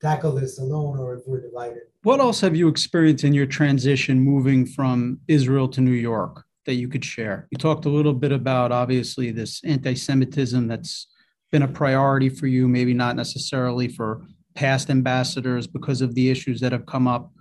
tackle 0.00 0.32
this 0.32 0.58
alone 0.58 0.98
or 0.98 1.14
if 1.14 1.22
we're 1.26 1.40
divided. 1.40 1.82
What 2.02 2.20
else 2.20 2.40
have 2.40 2.54
you 2.54 2.68
experienced 2.68 3.24
in 3.24 3.34
your 3.34 3.46
transition 3.46 4.20
moving 4.20 4.64
from 4.64 5.18
Israel 5.26 5.68
to 5.68 5.80
New 5.80 5.90
York? 5.90 6.44
that 6.68 6.74
you 6.74 6.86
could 6.86 7.04
share? 7.04 7.48
You 7.50 7.56
talked 7.56 7.86
a 7.86 7.88
little 7.88 8.12
bit 8.12 8.30
about 8.30 8.72
obviously 8.72 9.30
this 9.30 9.62
anti 9.64 9.94
Semitism 9.94 10.68
that's 10.68 11.08
been 11.50 11.62
a 11.62 11.68
priority 11.68 12.28
for 12.28 12.46
you, 12.46 12.68
maybe 12.68 12.92
not 12.92 13.16
necessarily 13.16 13.88
for 13.88 14.26
past 14.54 14.90
ambassadors 14.90 15.66
because 15.66 16.02
of 16.02 16.14
the 16.14 16.28
issues 16.28 16.60
that 16.60 16.72
have 16.72 16.84
come 16.84 17.08
up. 17.08 17.32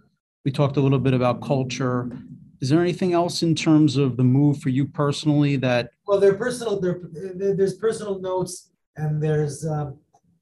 We 0.47 0.51
talked 0.51 0.77
a 0.77 0.79
little 0.79 0.97
bit 0.97 1.13
about 1.13 1.41
culture. 1.41 2.09
Is 2.61 2.69
there 2.69 2.79
anything 2.79 3.11
else 3.11 3.43
in 3.43 3.53
terms 3.53 3.97
of 3.97 4.15
the 4.15 4.23
move 4.23 4.61
for 4.61 4.69
you 4.69 4.87
personally 4.87 5.57
that? 5.57 5.89
Well, 6.07 6.21
there 6.21 6.35
personal. 6.35 6.79
There, 6.79 7.01
there's 7.35 7.73
personal 7.73 8.21
notes 8.21 8.69
and 8.95 9.21
there's 9.21 9.65
um, 9.67 9.97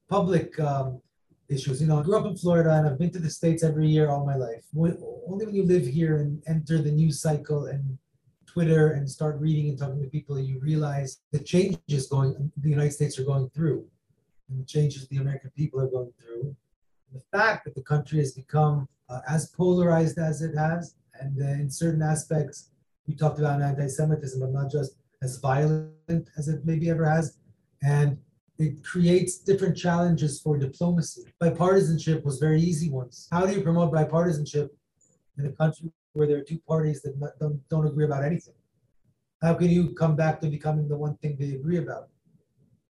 public 0.08 0.60
um, 0.60 1.02
issues. 1.48 1.80
You 1.80 1.88
know, 1.88 1.98
I 1.98 2.04
grew 2.04 2.16
up 2.16 2.24
in 2.24 2.36
Florida 2.36 2.72
and 2.74 2.86
I've 2.86 3.00
been 3.00 3.10
to 3.14 3.18
the 3.18 3.28
states 3.28 3.64
every 3.64 3.88
year 3.88 4.08
all 4.08 4.24
my 4.24 4.36
life. 4.36 4.64
When, 4.72 4.96
only 5.26 5.44
when 5.44 5.56
you 5.56 5.64
live 5.64 5.84
here 5.84 6.18
and 6.18 6.40
enter 6.46 6.80
the 6.80 6.92
news 6.92 7.20
cycle 7.20 7.66
and 7.66 7.98
Twitter 8.46 8.92
and 8.92 9.10
start 9.10 9.40
reading 9.40 9.70
and 9.70 9.76
talking 9.76 10.00
to 10.00 10.08
people, 10.08 10.38
you 10.38 10.60
realize 10.60 11.18
the 11.32 11.40
changes 11.40 12.06
going 12.06 12.52
the 12.58 12.70
United 12.70 12.92
States 12.92 13.18
are 13.18 13.24
going 13.24 13.50
through, 13.50 13.84
and 14.48 14.60
the 14.60 14.66
changes 14.66 15.08
the 15.08 15.16
American 15.16 15.50
people 15.56 15.80
are 15.80 15.88
going 15.88 16.12
through. 16.16 16.54
The 17.12 17.22
fact 17.36 17.64
that 17.64 17.74
the 17.74 17.82
country 17.82 18.20
has 18.20 18.30
become 18.30 18.88
uh, 19.08 19.20
as 19.28 19.50
polarized 19.50 20.18
as 20.18 20.42
it 20.42 20.56
has, 20.56 20.94
and 21.20 21.40
uh, 21.40 21.46
in 21.46 21.70
certain 21.70 22.02
aspects, 22.02 22.70
we 23.06 23.14
talked 23.14 23.38
about 23.38 23.62
anti-Semitism, 23.62 24.40
but 24.40 24.52
not 24.52 24.70
just 24.70 24.96
as 25.22 25.38
violent 25.38 26.28
as 26.36 26.48
it 26.48 26.64
maybe 26.64 26.90
ever 26.90 27.08
has, 27.08 27.38
and 27.82 28.18
it 28.58 28.82
creates 28.82 29.38
different 29.38 29.76
challenges 29.76 30.40
for 30.40 30.56
diplomacy. 30.56 31.24
Bipartisanship 31.42 32.24
was 32.24 32.38
very 32.38 32.60
easy 32.60 32.90
once. 32.90 33.28
How 33.30 33.46
do 33.46 33.52
you 33.52 33.62
promote 33.62 33.92
bipartisanship 33.92 34.70
in 35.38 35.46
a 35.46 35.52
country 35.52 35.90
where 36.16 36.26
there 36.26 36.38
are 36.38 36.42
two 36.42 36.58
parties 36.66 37.02
that 37.02 37.14
don't, 37.38 37.60
don't 37.68 37.86
agree 37.86 38.06
about 38.06 38.24
anything. 38.24 38.54
How 39.42 39.54
can 39.54 39.68
you 39.68 39.94
come 39.94 40.16
back 40.16 40.40
to 40.40 40.48
becoming 40.48 40.88
the 40.88 40.96
one 40.96 41.16
thing 41.18 41.36
they 41.38 41.50
agree 41.50 41.76
about? 41.76 42.08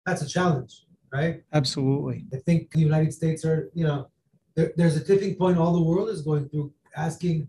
That's 0.05 0.21
a 0.21 0.27
challenge, 0.27 0.85
right? 1.11 1.41
Absolutely. 1.53 2.25
I 2.33 2.37
think 2.37 2.71
the 2.71 2.81
United 2.81 3.13
States 3.13 3.45
are, 3.45 3.69
you 3.73 3.85
know, 3.85 4.09
there, 4.55 4.71
there's 4.75 4.95
a 4.95 5.03
tipping 5.03 5.35
point 5.35 5.57
all 5.57 5.73
the 5.73 5.81
world 5.81 6.09
is 6.09 6.21
going 6.21 6.49
through 6.49 6.73
asking, 6.95 7.47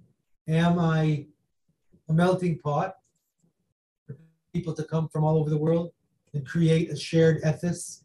am 0.48 0.78
I 0.78 1.26
a 2.08 2.12
melting 2.12 2.58
pot 2.58 2.96
for 4.06 4.16
people 4.52 4.74
to 4.74 4.84
come 4.84 5.08
from 5.08 5.24
all 5.24 5.38
over 5.38 5.50
the 5.50 5.58
world 5.58 5.92
and 6.32 6.46
create 6.46 6.90
a 6.90 6.96
shared 6.96 7.38
ethos 7.44 8.04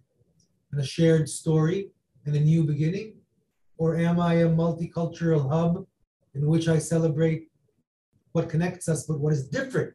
and 0.72 0.82
a 0.82 0.86
shared 0.86 1.30
story 1.30 1.90
and 2.26 2.36
a 2.36 2.40
new 2.40 2.64
beginning? 2.64 3.16
Or 3.78 3.96
am 3.96 4.20
I 4.20 4.36
a 4.36 4.48
multicultural 4.48 5.50
hub 5.50 5.86
in 6.36 6.48
which 6.48 6.68
I 6.68 6.78
celebrate 6.78 7.50
what 8.34 8.50
connects 8.50 8.88
us, 8.88 9.06
but 9.06 9.20
what 9.20 9.34
is 9.34 9.48
different 9.48 9.94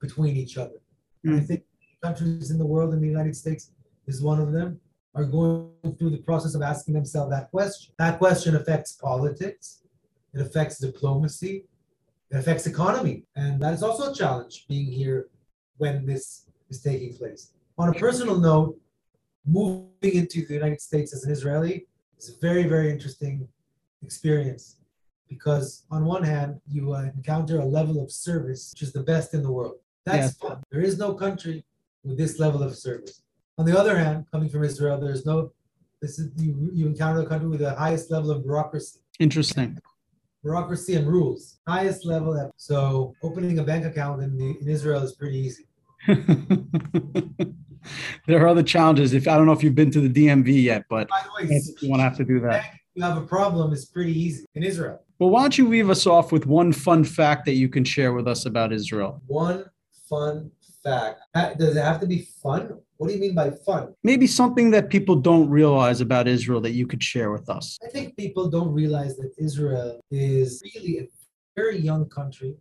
between 0.00 0.36
each 0.36 0.58
other. 0.58 0.80
Mm. 1.24 1.38
I 1.38 1.40
think 1.40 1.62
countries 2.02 2.50
in 2.50 2.58
the 2.58 2.66
world, 2.66 2.92
and 2.92 3.02
the 3.02 3.06
United 3.06 3.36
States 3.36 3.70
is 4.06 4.22
one 4.22 4.40
of 4.40 4.52
them, 4.52 4.80
are 5.16 5.24
going 5.24 5.70
through 5.98 6.10
the 6.10 6.18
process 6.18 6.54
of 6.54 6.62
asking 6.62 6.94
themselves 6.94 7.30
that 7.30 7.50
question. 7.50 7.92
That 7.98 8.18
question 8.18 8.54
affects 8.54 8.92
politics, 8.92 9.82
it 10.34 10.40
affects 10.40 10.78
diplomacy, 10.78 11.64
it 12.30 12.36
affects 12.36 12.66
economy. 12.66 13.24
And 13.34 13.60
that 13.62 13.72
is 13.72 13.82
also 13.82 14.12
a 14.12 14.14
challenge 14.14 14.66
being 14.68 14.92
here 14.92 15.28
when 15.78 16.04
this 16.04 16.44
is 16.68 16.82
taking 16.82 17.14
place. 17.14 17.52
On 17.78 17.88
a 17.88 17.94
personal 17.94 18.38
note, 18.38 18.78
moving 19.46 19.88
into 20.02 20.44
the 20.46 20.54
United 20.54 20.80
States 20.80 21.14
as 21.14 21.24
an 21.24 21.32
Israeli 21.32 21.86
is 22.18 22.28
a 22.28 22.38
very, 22.40 22.64
very 22.64 22.90
interesting 22.90 23.48
experience 24.02 24.76
because 25.28 25.84
on 25.90 26.04
one 26.04 26.22
hand 26.22 26.60
you 26.68 26.92
uh, 26.92 27.08
encounter 27.16 27.60
a 27.60 27.64
level 27.64 28.02
of 28.02 28.10
service 28.12 28.72
which 28.72 28.82
is 28.82 28.92
the 28.92 29.02
best 29.02 29.34
in 29.34 29.42
the 29.42 29.50
world 29.50 29.76
that's 30.04 30.36
yeah. 30.40 30.48
fun 30.48 30.62
there 30.70 30.80
is 30.80 30.98
no 30.98 31.14
country 31.14 31.64
with 32.04 32.16
this 32.16 32.38
level 32.38 32.62
of 32.62 32.76
service 32.76 33.22
on 33.58 33.64
the 33.64 33.78
other 33.78 33.96
hand 33.96 34.24
coming 34.32 34.48
from 34.48 34.64
israel 34.64 34.98
there's 35.00 35.24
no 35.26 35.50
this 36.02 36.18
is 36.18 36.30
you, 36.36 36.70
you 36.72 36.86
encounter 36.86 37.20
a 37.20 37.26
country 37.26 37.48
with 37.48 37.60
the 37.60 37.74
highest 37.74 38.10
level 38.10 38.30
of 38.30 38.42
bureaucracy. 38.42 39.00
Interesting. 39.18 39.78
Bureaucracy 40.42 40.94
and 40.94 41.06
rules. 41.06 41.58
Highest 41.66 42.04
level 42.04 42.38
of, 42.38 42.52
so 42.56 43.14
opening 43.22 43.58
a 43.58 43.64
bank 43.64 43.84
account 43.84 44.22
in, 44.22 44.36
the, 44.36 44.56
in 44.60 44.68
israel 44.68 45.02
is 45.02 45.12
pretty 45.14 45.38
easy. 45.38 45.66
There 48.26 48.42
are 48.42 48.48
other 48.48 48.64
challenges. 48.64 49.12
If 49.12 49.28
i 49.28 49.36
don't 49.36 49.46
know 49.46 49.52
if 49.52 49.62
you've 49.62 49.76
been 49.76 49.92
to 49.92 50.00
the 50.00 50.08
dmv 50.08 50.48
yet 50.60 50.84
but 50.90 51.08
By 51.08 51.22
the 51.22 51.46
way, 51.46 51.60
you 51.80 51.88
won't 51.88 52.02
have 52.02 52.16
to 52.16 52.24
do 52.24 52.40
that. 52.40 52.74
you 52.94 53.02
have 53.04 53.16
a 53.16 53.24
problem 53.24 53.72
is 53.72 53.84
pretty 53.84 54.12
easy 54.12 54.44
in 54.56 54.64
israel. 54.64 55.00
Well, 55.20 55.30
why 55.30 55.42
don't 55.42 55.56
you 55.56 55.68
leave 55.68 55.88
us 55.88 56.04
off 56.04 56.32
with 56.32 56.46
one 56.46 56.72
fun 56.72 57.04
fact 57.04 57.44
that 57.46 57.52
you 57.52 57.68
can 57.68 57.84
share 57.84 58.12
with 58.12 58.26
us 58.26 58.44
about 58.44 58.72
Israel? 58.72 59.22
One 59.28 59.64
fun 60.10 60.50
fact. 60.86 61.58
Does 61.58 61.76
it 61.76 61.82
have 61.82 62.00
to 62.00 62.06
be 62.06 62.28
fun? 62.42 62.78
What 62.96 63.08
do 63.08 63.14
you 63.14 63.20
mean 63.20 63.34
by 63.34 63.50
fun? 63.50 63.94
Maybe 64.02 64.26
something 64.26 64.70
that 64.70 64.88
people 64.88 65.16
don't 65.16 65.48
realize 65.50 66.00
about 66.00 66.26
Israel 66.26 66.60
that 66.62 66.72
you 66.72 66.86
could 66.86 67.02
share 67.02 67.30
with 67.30 67.48
us. 67.50 67.78
I 67.84 67.88
think 67.88 68.16
people 68.16 68.48
don't 68.48 68.72
realize 68.72 69.16
that 69.16 69.32
Israel 69.38 70.00
is 70.10 70.62
really 70.74 71.00
a 71.00 71.08
very 71.54 71.78
young 71.78 72.08
country, 72.08 72.56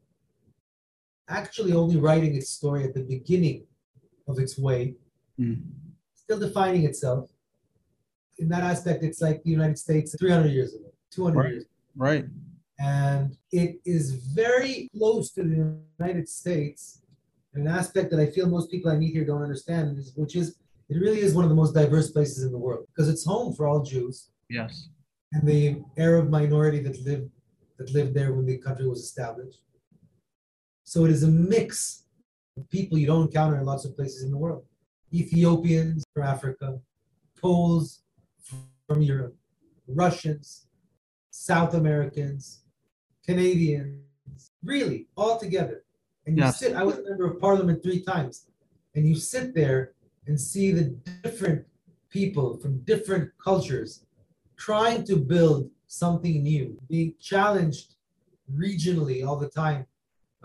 actually 1.30 1.74
only 1.74 1.98
writing 1.98 2.36
its 2.36 2.50
story 2.50 2.84
at 2.84 2.94
the 2.94 3.04
beginning 3.04 3.66
of 4.28 4.40
its 4.40 4.58
way, 4.58 4.96
mm. 5.40 5.62
still 6.16 6.40
defining 6.40 6.84
itself. 6.84 7.30
In 8.40 8.50
that 8.50 8.64
aspect, 8.64 9.04
it's 9.04 9.22
like 9.22 9.42
the 9.44 9.52
United 9.52 9.78
States 9.80 10.14
300 10.20 10.52
years 10.52 10.74
ago, 10.74 10.92
200 11.12 11.40
right. 11.40 11.52
years 11.52 11.64
ago. 11.64 11.72
Right 11.96 12.26
and 12.80 13.38
it 13.52 13.80
is 13.86 14.12
very 14.12 14.90
close 14.98 15.32
to 15.32 15.44
the 15.44 15.80
United 16.00 16.28
States. 16.28 17.02
An 17.56 17.68
aspect 17.68 18.12
that 18.12 18.20
I 18.20 18.28
feel 18.28 18.48
most 18.48 18.70
people 18.70 18.91
I 18.91 18.98
meet 18.98 19.13
here 19.13 19.26
don't 19.26 19.41
understand, 19.41 19.98
is, 19.98 20.13
which 20.15 20.36
is 20.36 20.58
it 20.89 20.98
really 20.98 21.20
is 21.20 21.34
one 21.34 21.44
of 21.44 21.50
the 21.50 21.56
most 21.56 21.74
diverse 21.74 22.12
places 22.12 22.44
in 22.44 22.52
the 22.52 22.58
world 22.58 22.86
because 22.88 23.10
it's 23.10 23.26
home 23.26 23.54
for 23.54 23.68
all 23.68 23.82
Jews. 23.82 24.30
Yes. 24.50 24.89
And 25.34 25.48
the 25.48 25.82
Arab 25.98 26.30
minority 26.30 26.80
that 26.80 27.02
lived 27.04 27.30
that 27.78 27.91
lived 27.91 28.13
there 28.13 28.34
when 28.34 28.46
the 28.46 28.58
country 28.58 28.88
was 28.88 29.00
established. 29.00 29.60
So 30.84 31.06
it 31.06 31.12
is 31.12 31.24
a 31.24 31.28
mix 31.28 32.04
of 32.58 32.70
people 32.70 32.98
you 32.98 33.08
don't 33.08 33.24
encounter 33.24 33.58
in 33.58 33.65
lots 33.65 33.86
of 33.86 33.96
places 33.96 34.24
in 34.24 34.32
the 34.32 34.38
world. 34.38 34.63
Ethiopians 35.13 36.04
from 36.13 36.24
Africa, 36.24 36.80
Poles 37.41 38.02
from 38.88 39.02
Europe, 39.02 39.36
Russians, 39.88 40.68
South 41.32 41.74
Americans, 41.74 42.63
Canadians, 43.26 44.02
really 44.63 45.08
all 45.18 45.39
together. 45.39 45.85
And 46.26 46.38
you 46.38 46.44
yes. 46.44 46.60
sit, 46.60 46.76
I 46.76 46.84
was 46.84 46.98
a 46.98 47.04
member 47.04 47.26
of 47.26 47.40
parliament 47.40 47.84
three 47.84 48.02
times, 48.02 48.48
and 48.96 49.08
you 49.08 49.16
sit 49.16 49.54
there 49.54 49.94
and 50.28 50.40
see 50.40 50.72
the 50.72 50.86
different 51.24 51.66
people 52.10 52.58
from 52.58 52.80
different 52.80 53.30
cultures 53.44 54.06
trying 54.58 55.04
to 55.06 55.16
build 55.18 55.70
something 55.88 56.42
new, 56.42 56.78
being 56.90 57.14
challenged 57.20 57.96
regionally 58.54 59.26
all 59.26 59.38
the 59.38 59.50
time 59.50 59.86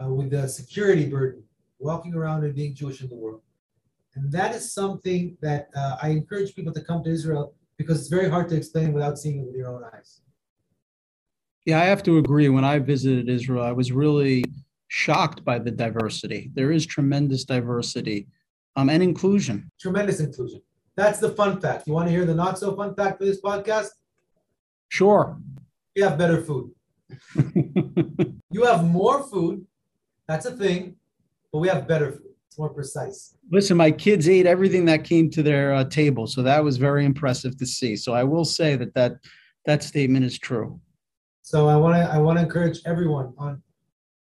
uh, 0.02 0.08
with 0.08 0.30
the 0.30 0.48
security 0.48 1.08
burden, 1.08 1.42
walking 1.78 2.14
around 2.14 2.44
and 2.44 2.54
being 2.54 2.74
Jewish 2.74 3.00
in 3.02 3.08
the 3.08 3.14
world. 3.14 3.42
And 4.16 4.30
that 4.32 4.54
is 4.54 4.72
something 4.72 5.36
that 5.40 5.70
uh, 5.76 5.96
I 6.02 6.10
encourage 6.10 6.54
people 6.54 6.72
to 6.72 6.82
come 6.82 7.02
to 7.04 7.10
Israel 7.10 7.54
because 7.76 8.00
it's 8.00 8.08
very 8.08 8.28
hard 8.28 8.48
to 8.50 8.56
explain 8.56 8.92
without 8.92 9.18
seeing 9.18 9.40
it 9.40 9.46
with 9.46 9.54
your 9.54 9.68
own 9.68 9.82
eyes. 9.94 10.20
Yeah, 11.64 11.80
I 11.80 11.84
have 11.84 12.02
to 12.04 12.18
agree. 12.18 12.48
When 12.48 12.64
I 12.64 12.78
visited 12.78 13.28
Israel, 13.28 13.62
I 13.62 13.72
was 13.72 13.92
really 13.92 14.44
shocked 14.90 15.44
by 15.44 15.56
the 15.56 15.70
diversity. 15.70 16.50
There 16.52 16.72
is 16.72 16.84
tremendous 16.84 17.44
diversity 17.44 18.26
um, 18.74 18.90
and 18.90 19.02
inclusion. 19.02 19.70
Tremendous 19.80 20.18
inclusion. 20.18 20.60
That's 20.96 21.20
the 21.20 21.30
fun 21.30 21.60
fact. 21.60 21.86
You 21.86 21.92
want 21.92 22.08
to 22.08 22.12
hear 22.12 22.26
the 22.26 22.34
not 22.34 22.58
so 22.58 22.74
fun 22.74 22.94
fact 22.96 23.18
for 23.18 23.24
this 23.24 23.40
podcast? 23.40 23.90
Sure. 24.88 25.38
You 25.94 26.04
have 26.04 26.18
better 26.18 26.42
food. 26.42 26.72
you 28.50 28.64
have 28.64 28.84
more 28.84 29.22
food. 29.22 29.64
That's 30.26 30.46
a 30.46 30.56
thing, 30.56 30.96
but 31.52 31.60
we 31.60 31.68
have 31.68 31.86
better 31.86 32.10
food. 32.10 32.34
It's 32.48 32.58
more 32.58 32.70
precise. 32.70 33.36
Listen, 33.52 33.76
my 33.76 33.92
kids 33.92 34.28
ate 34.28 34.46
everything 34.46 34.84
that 34.86 35.04
came 35.04 35.30
to 35.30 35.42
their 35.42 35.72
uh, 35.72 35.84
table, 35.84 36.26
so 36.26 36.42
that 36.42 36.62
was 36.64 36.78
very 36.78 37.04
impressive 37.04 37.56
to 37.58 37.66
see. 37.66 37.94
So 37.94 38.12
I 38.12 38.24
will 38.24 38.44
say 38.44 38.74
that 38.74 38.92
that 38.94 39.18
that 39.66 39.84
statement 39.84 40.24
is 40.24 40.36
true. 40.36 40.80
So 41.42 41.68
I 41.68 41.76
want 41.76 41.94
to 41.94 42.02
I 42.12 42.18
want 42.18 42.38
to 42.38 42.44
encourage 42.44 42.80
everyone 42.86 43.32
on 43.38 43.62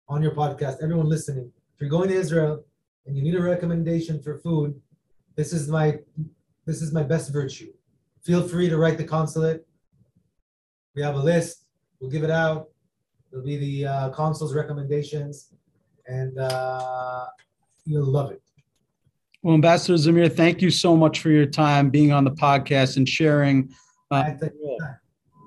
on 0.07 0.21
your 0.21 0.31
podcast, 0.31 0.81
everyone 0.81 1.09
listening. 1.09 1.51
If 1.75 1.81
you're 1.81 1.89
going 1.89 2.09
to 2.09 2.15
Israel 2.15 2.63
and 3.05 3.17
you 3.17 3.23
need 3.23 3.35
a 3.35 3.41
recommendation 3.41 4.21
for 4.21 4.37
food, 4.39 4.79
this 5.35 5.51
is 5.51 5.67
my 5.67 5.99
this 6.65 6.81
is 6.81 6.93
my 6.93 7.03
best 7.03 7.31
virtue. 7.31 7.71
Feel 8.23 8.47
free 8.47 8.69
to 8.69 8.77
write 8.77 8.97
the 8.97 9.03
consulate. 9.03 9.67
We 10.95 11.01
have 11.01 11.15
a 11.15 11.19
list. 11.19 11.65
We'll 11.99 12.09
give 12.09 12.23
it 12.23 12.31
out. 12.31 12.69
It'll 13.31 13.43
be 13.43 13.57
the 13.57 13.87
uh, 13.87 14.09
consul's 14.09 14.53
recommendations, 14.53 15.53
and 16.07 16.37
uh, 16.37 17.25
you'll 17.85 18.05
love 18.05 18.31
it. 18.31 18.41
Well, 19.43 19.53
Ambassador 19.53 19.97
Zamir, 19.97 20.33
thank 20.33 20.61
you 20.61 20.71
so 20.71 20.95
much 20.95 21.19
for 21.19 21.29
your 21.29 21.45
time 21.45 21.89
being 21.89 22.11
on 22.11 22.23
the 22.23 22.31
podcast 22.31 22.97
and 22.97 23.07
sharing. 23.07 23.71
Uh, 24.09 24.31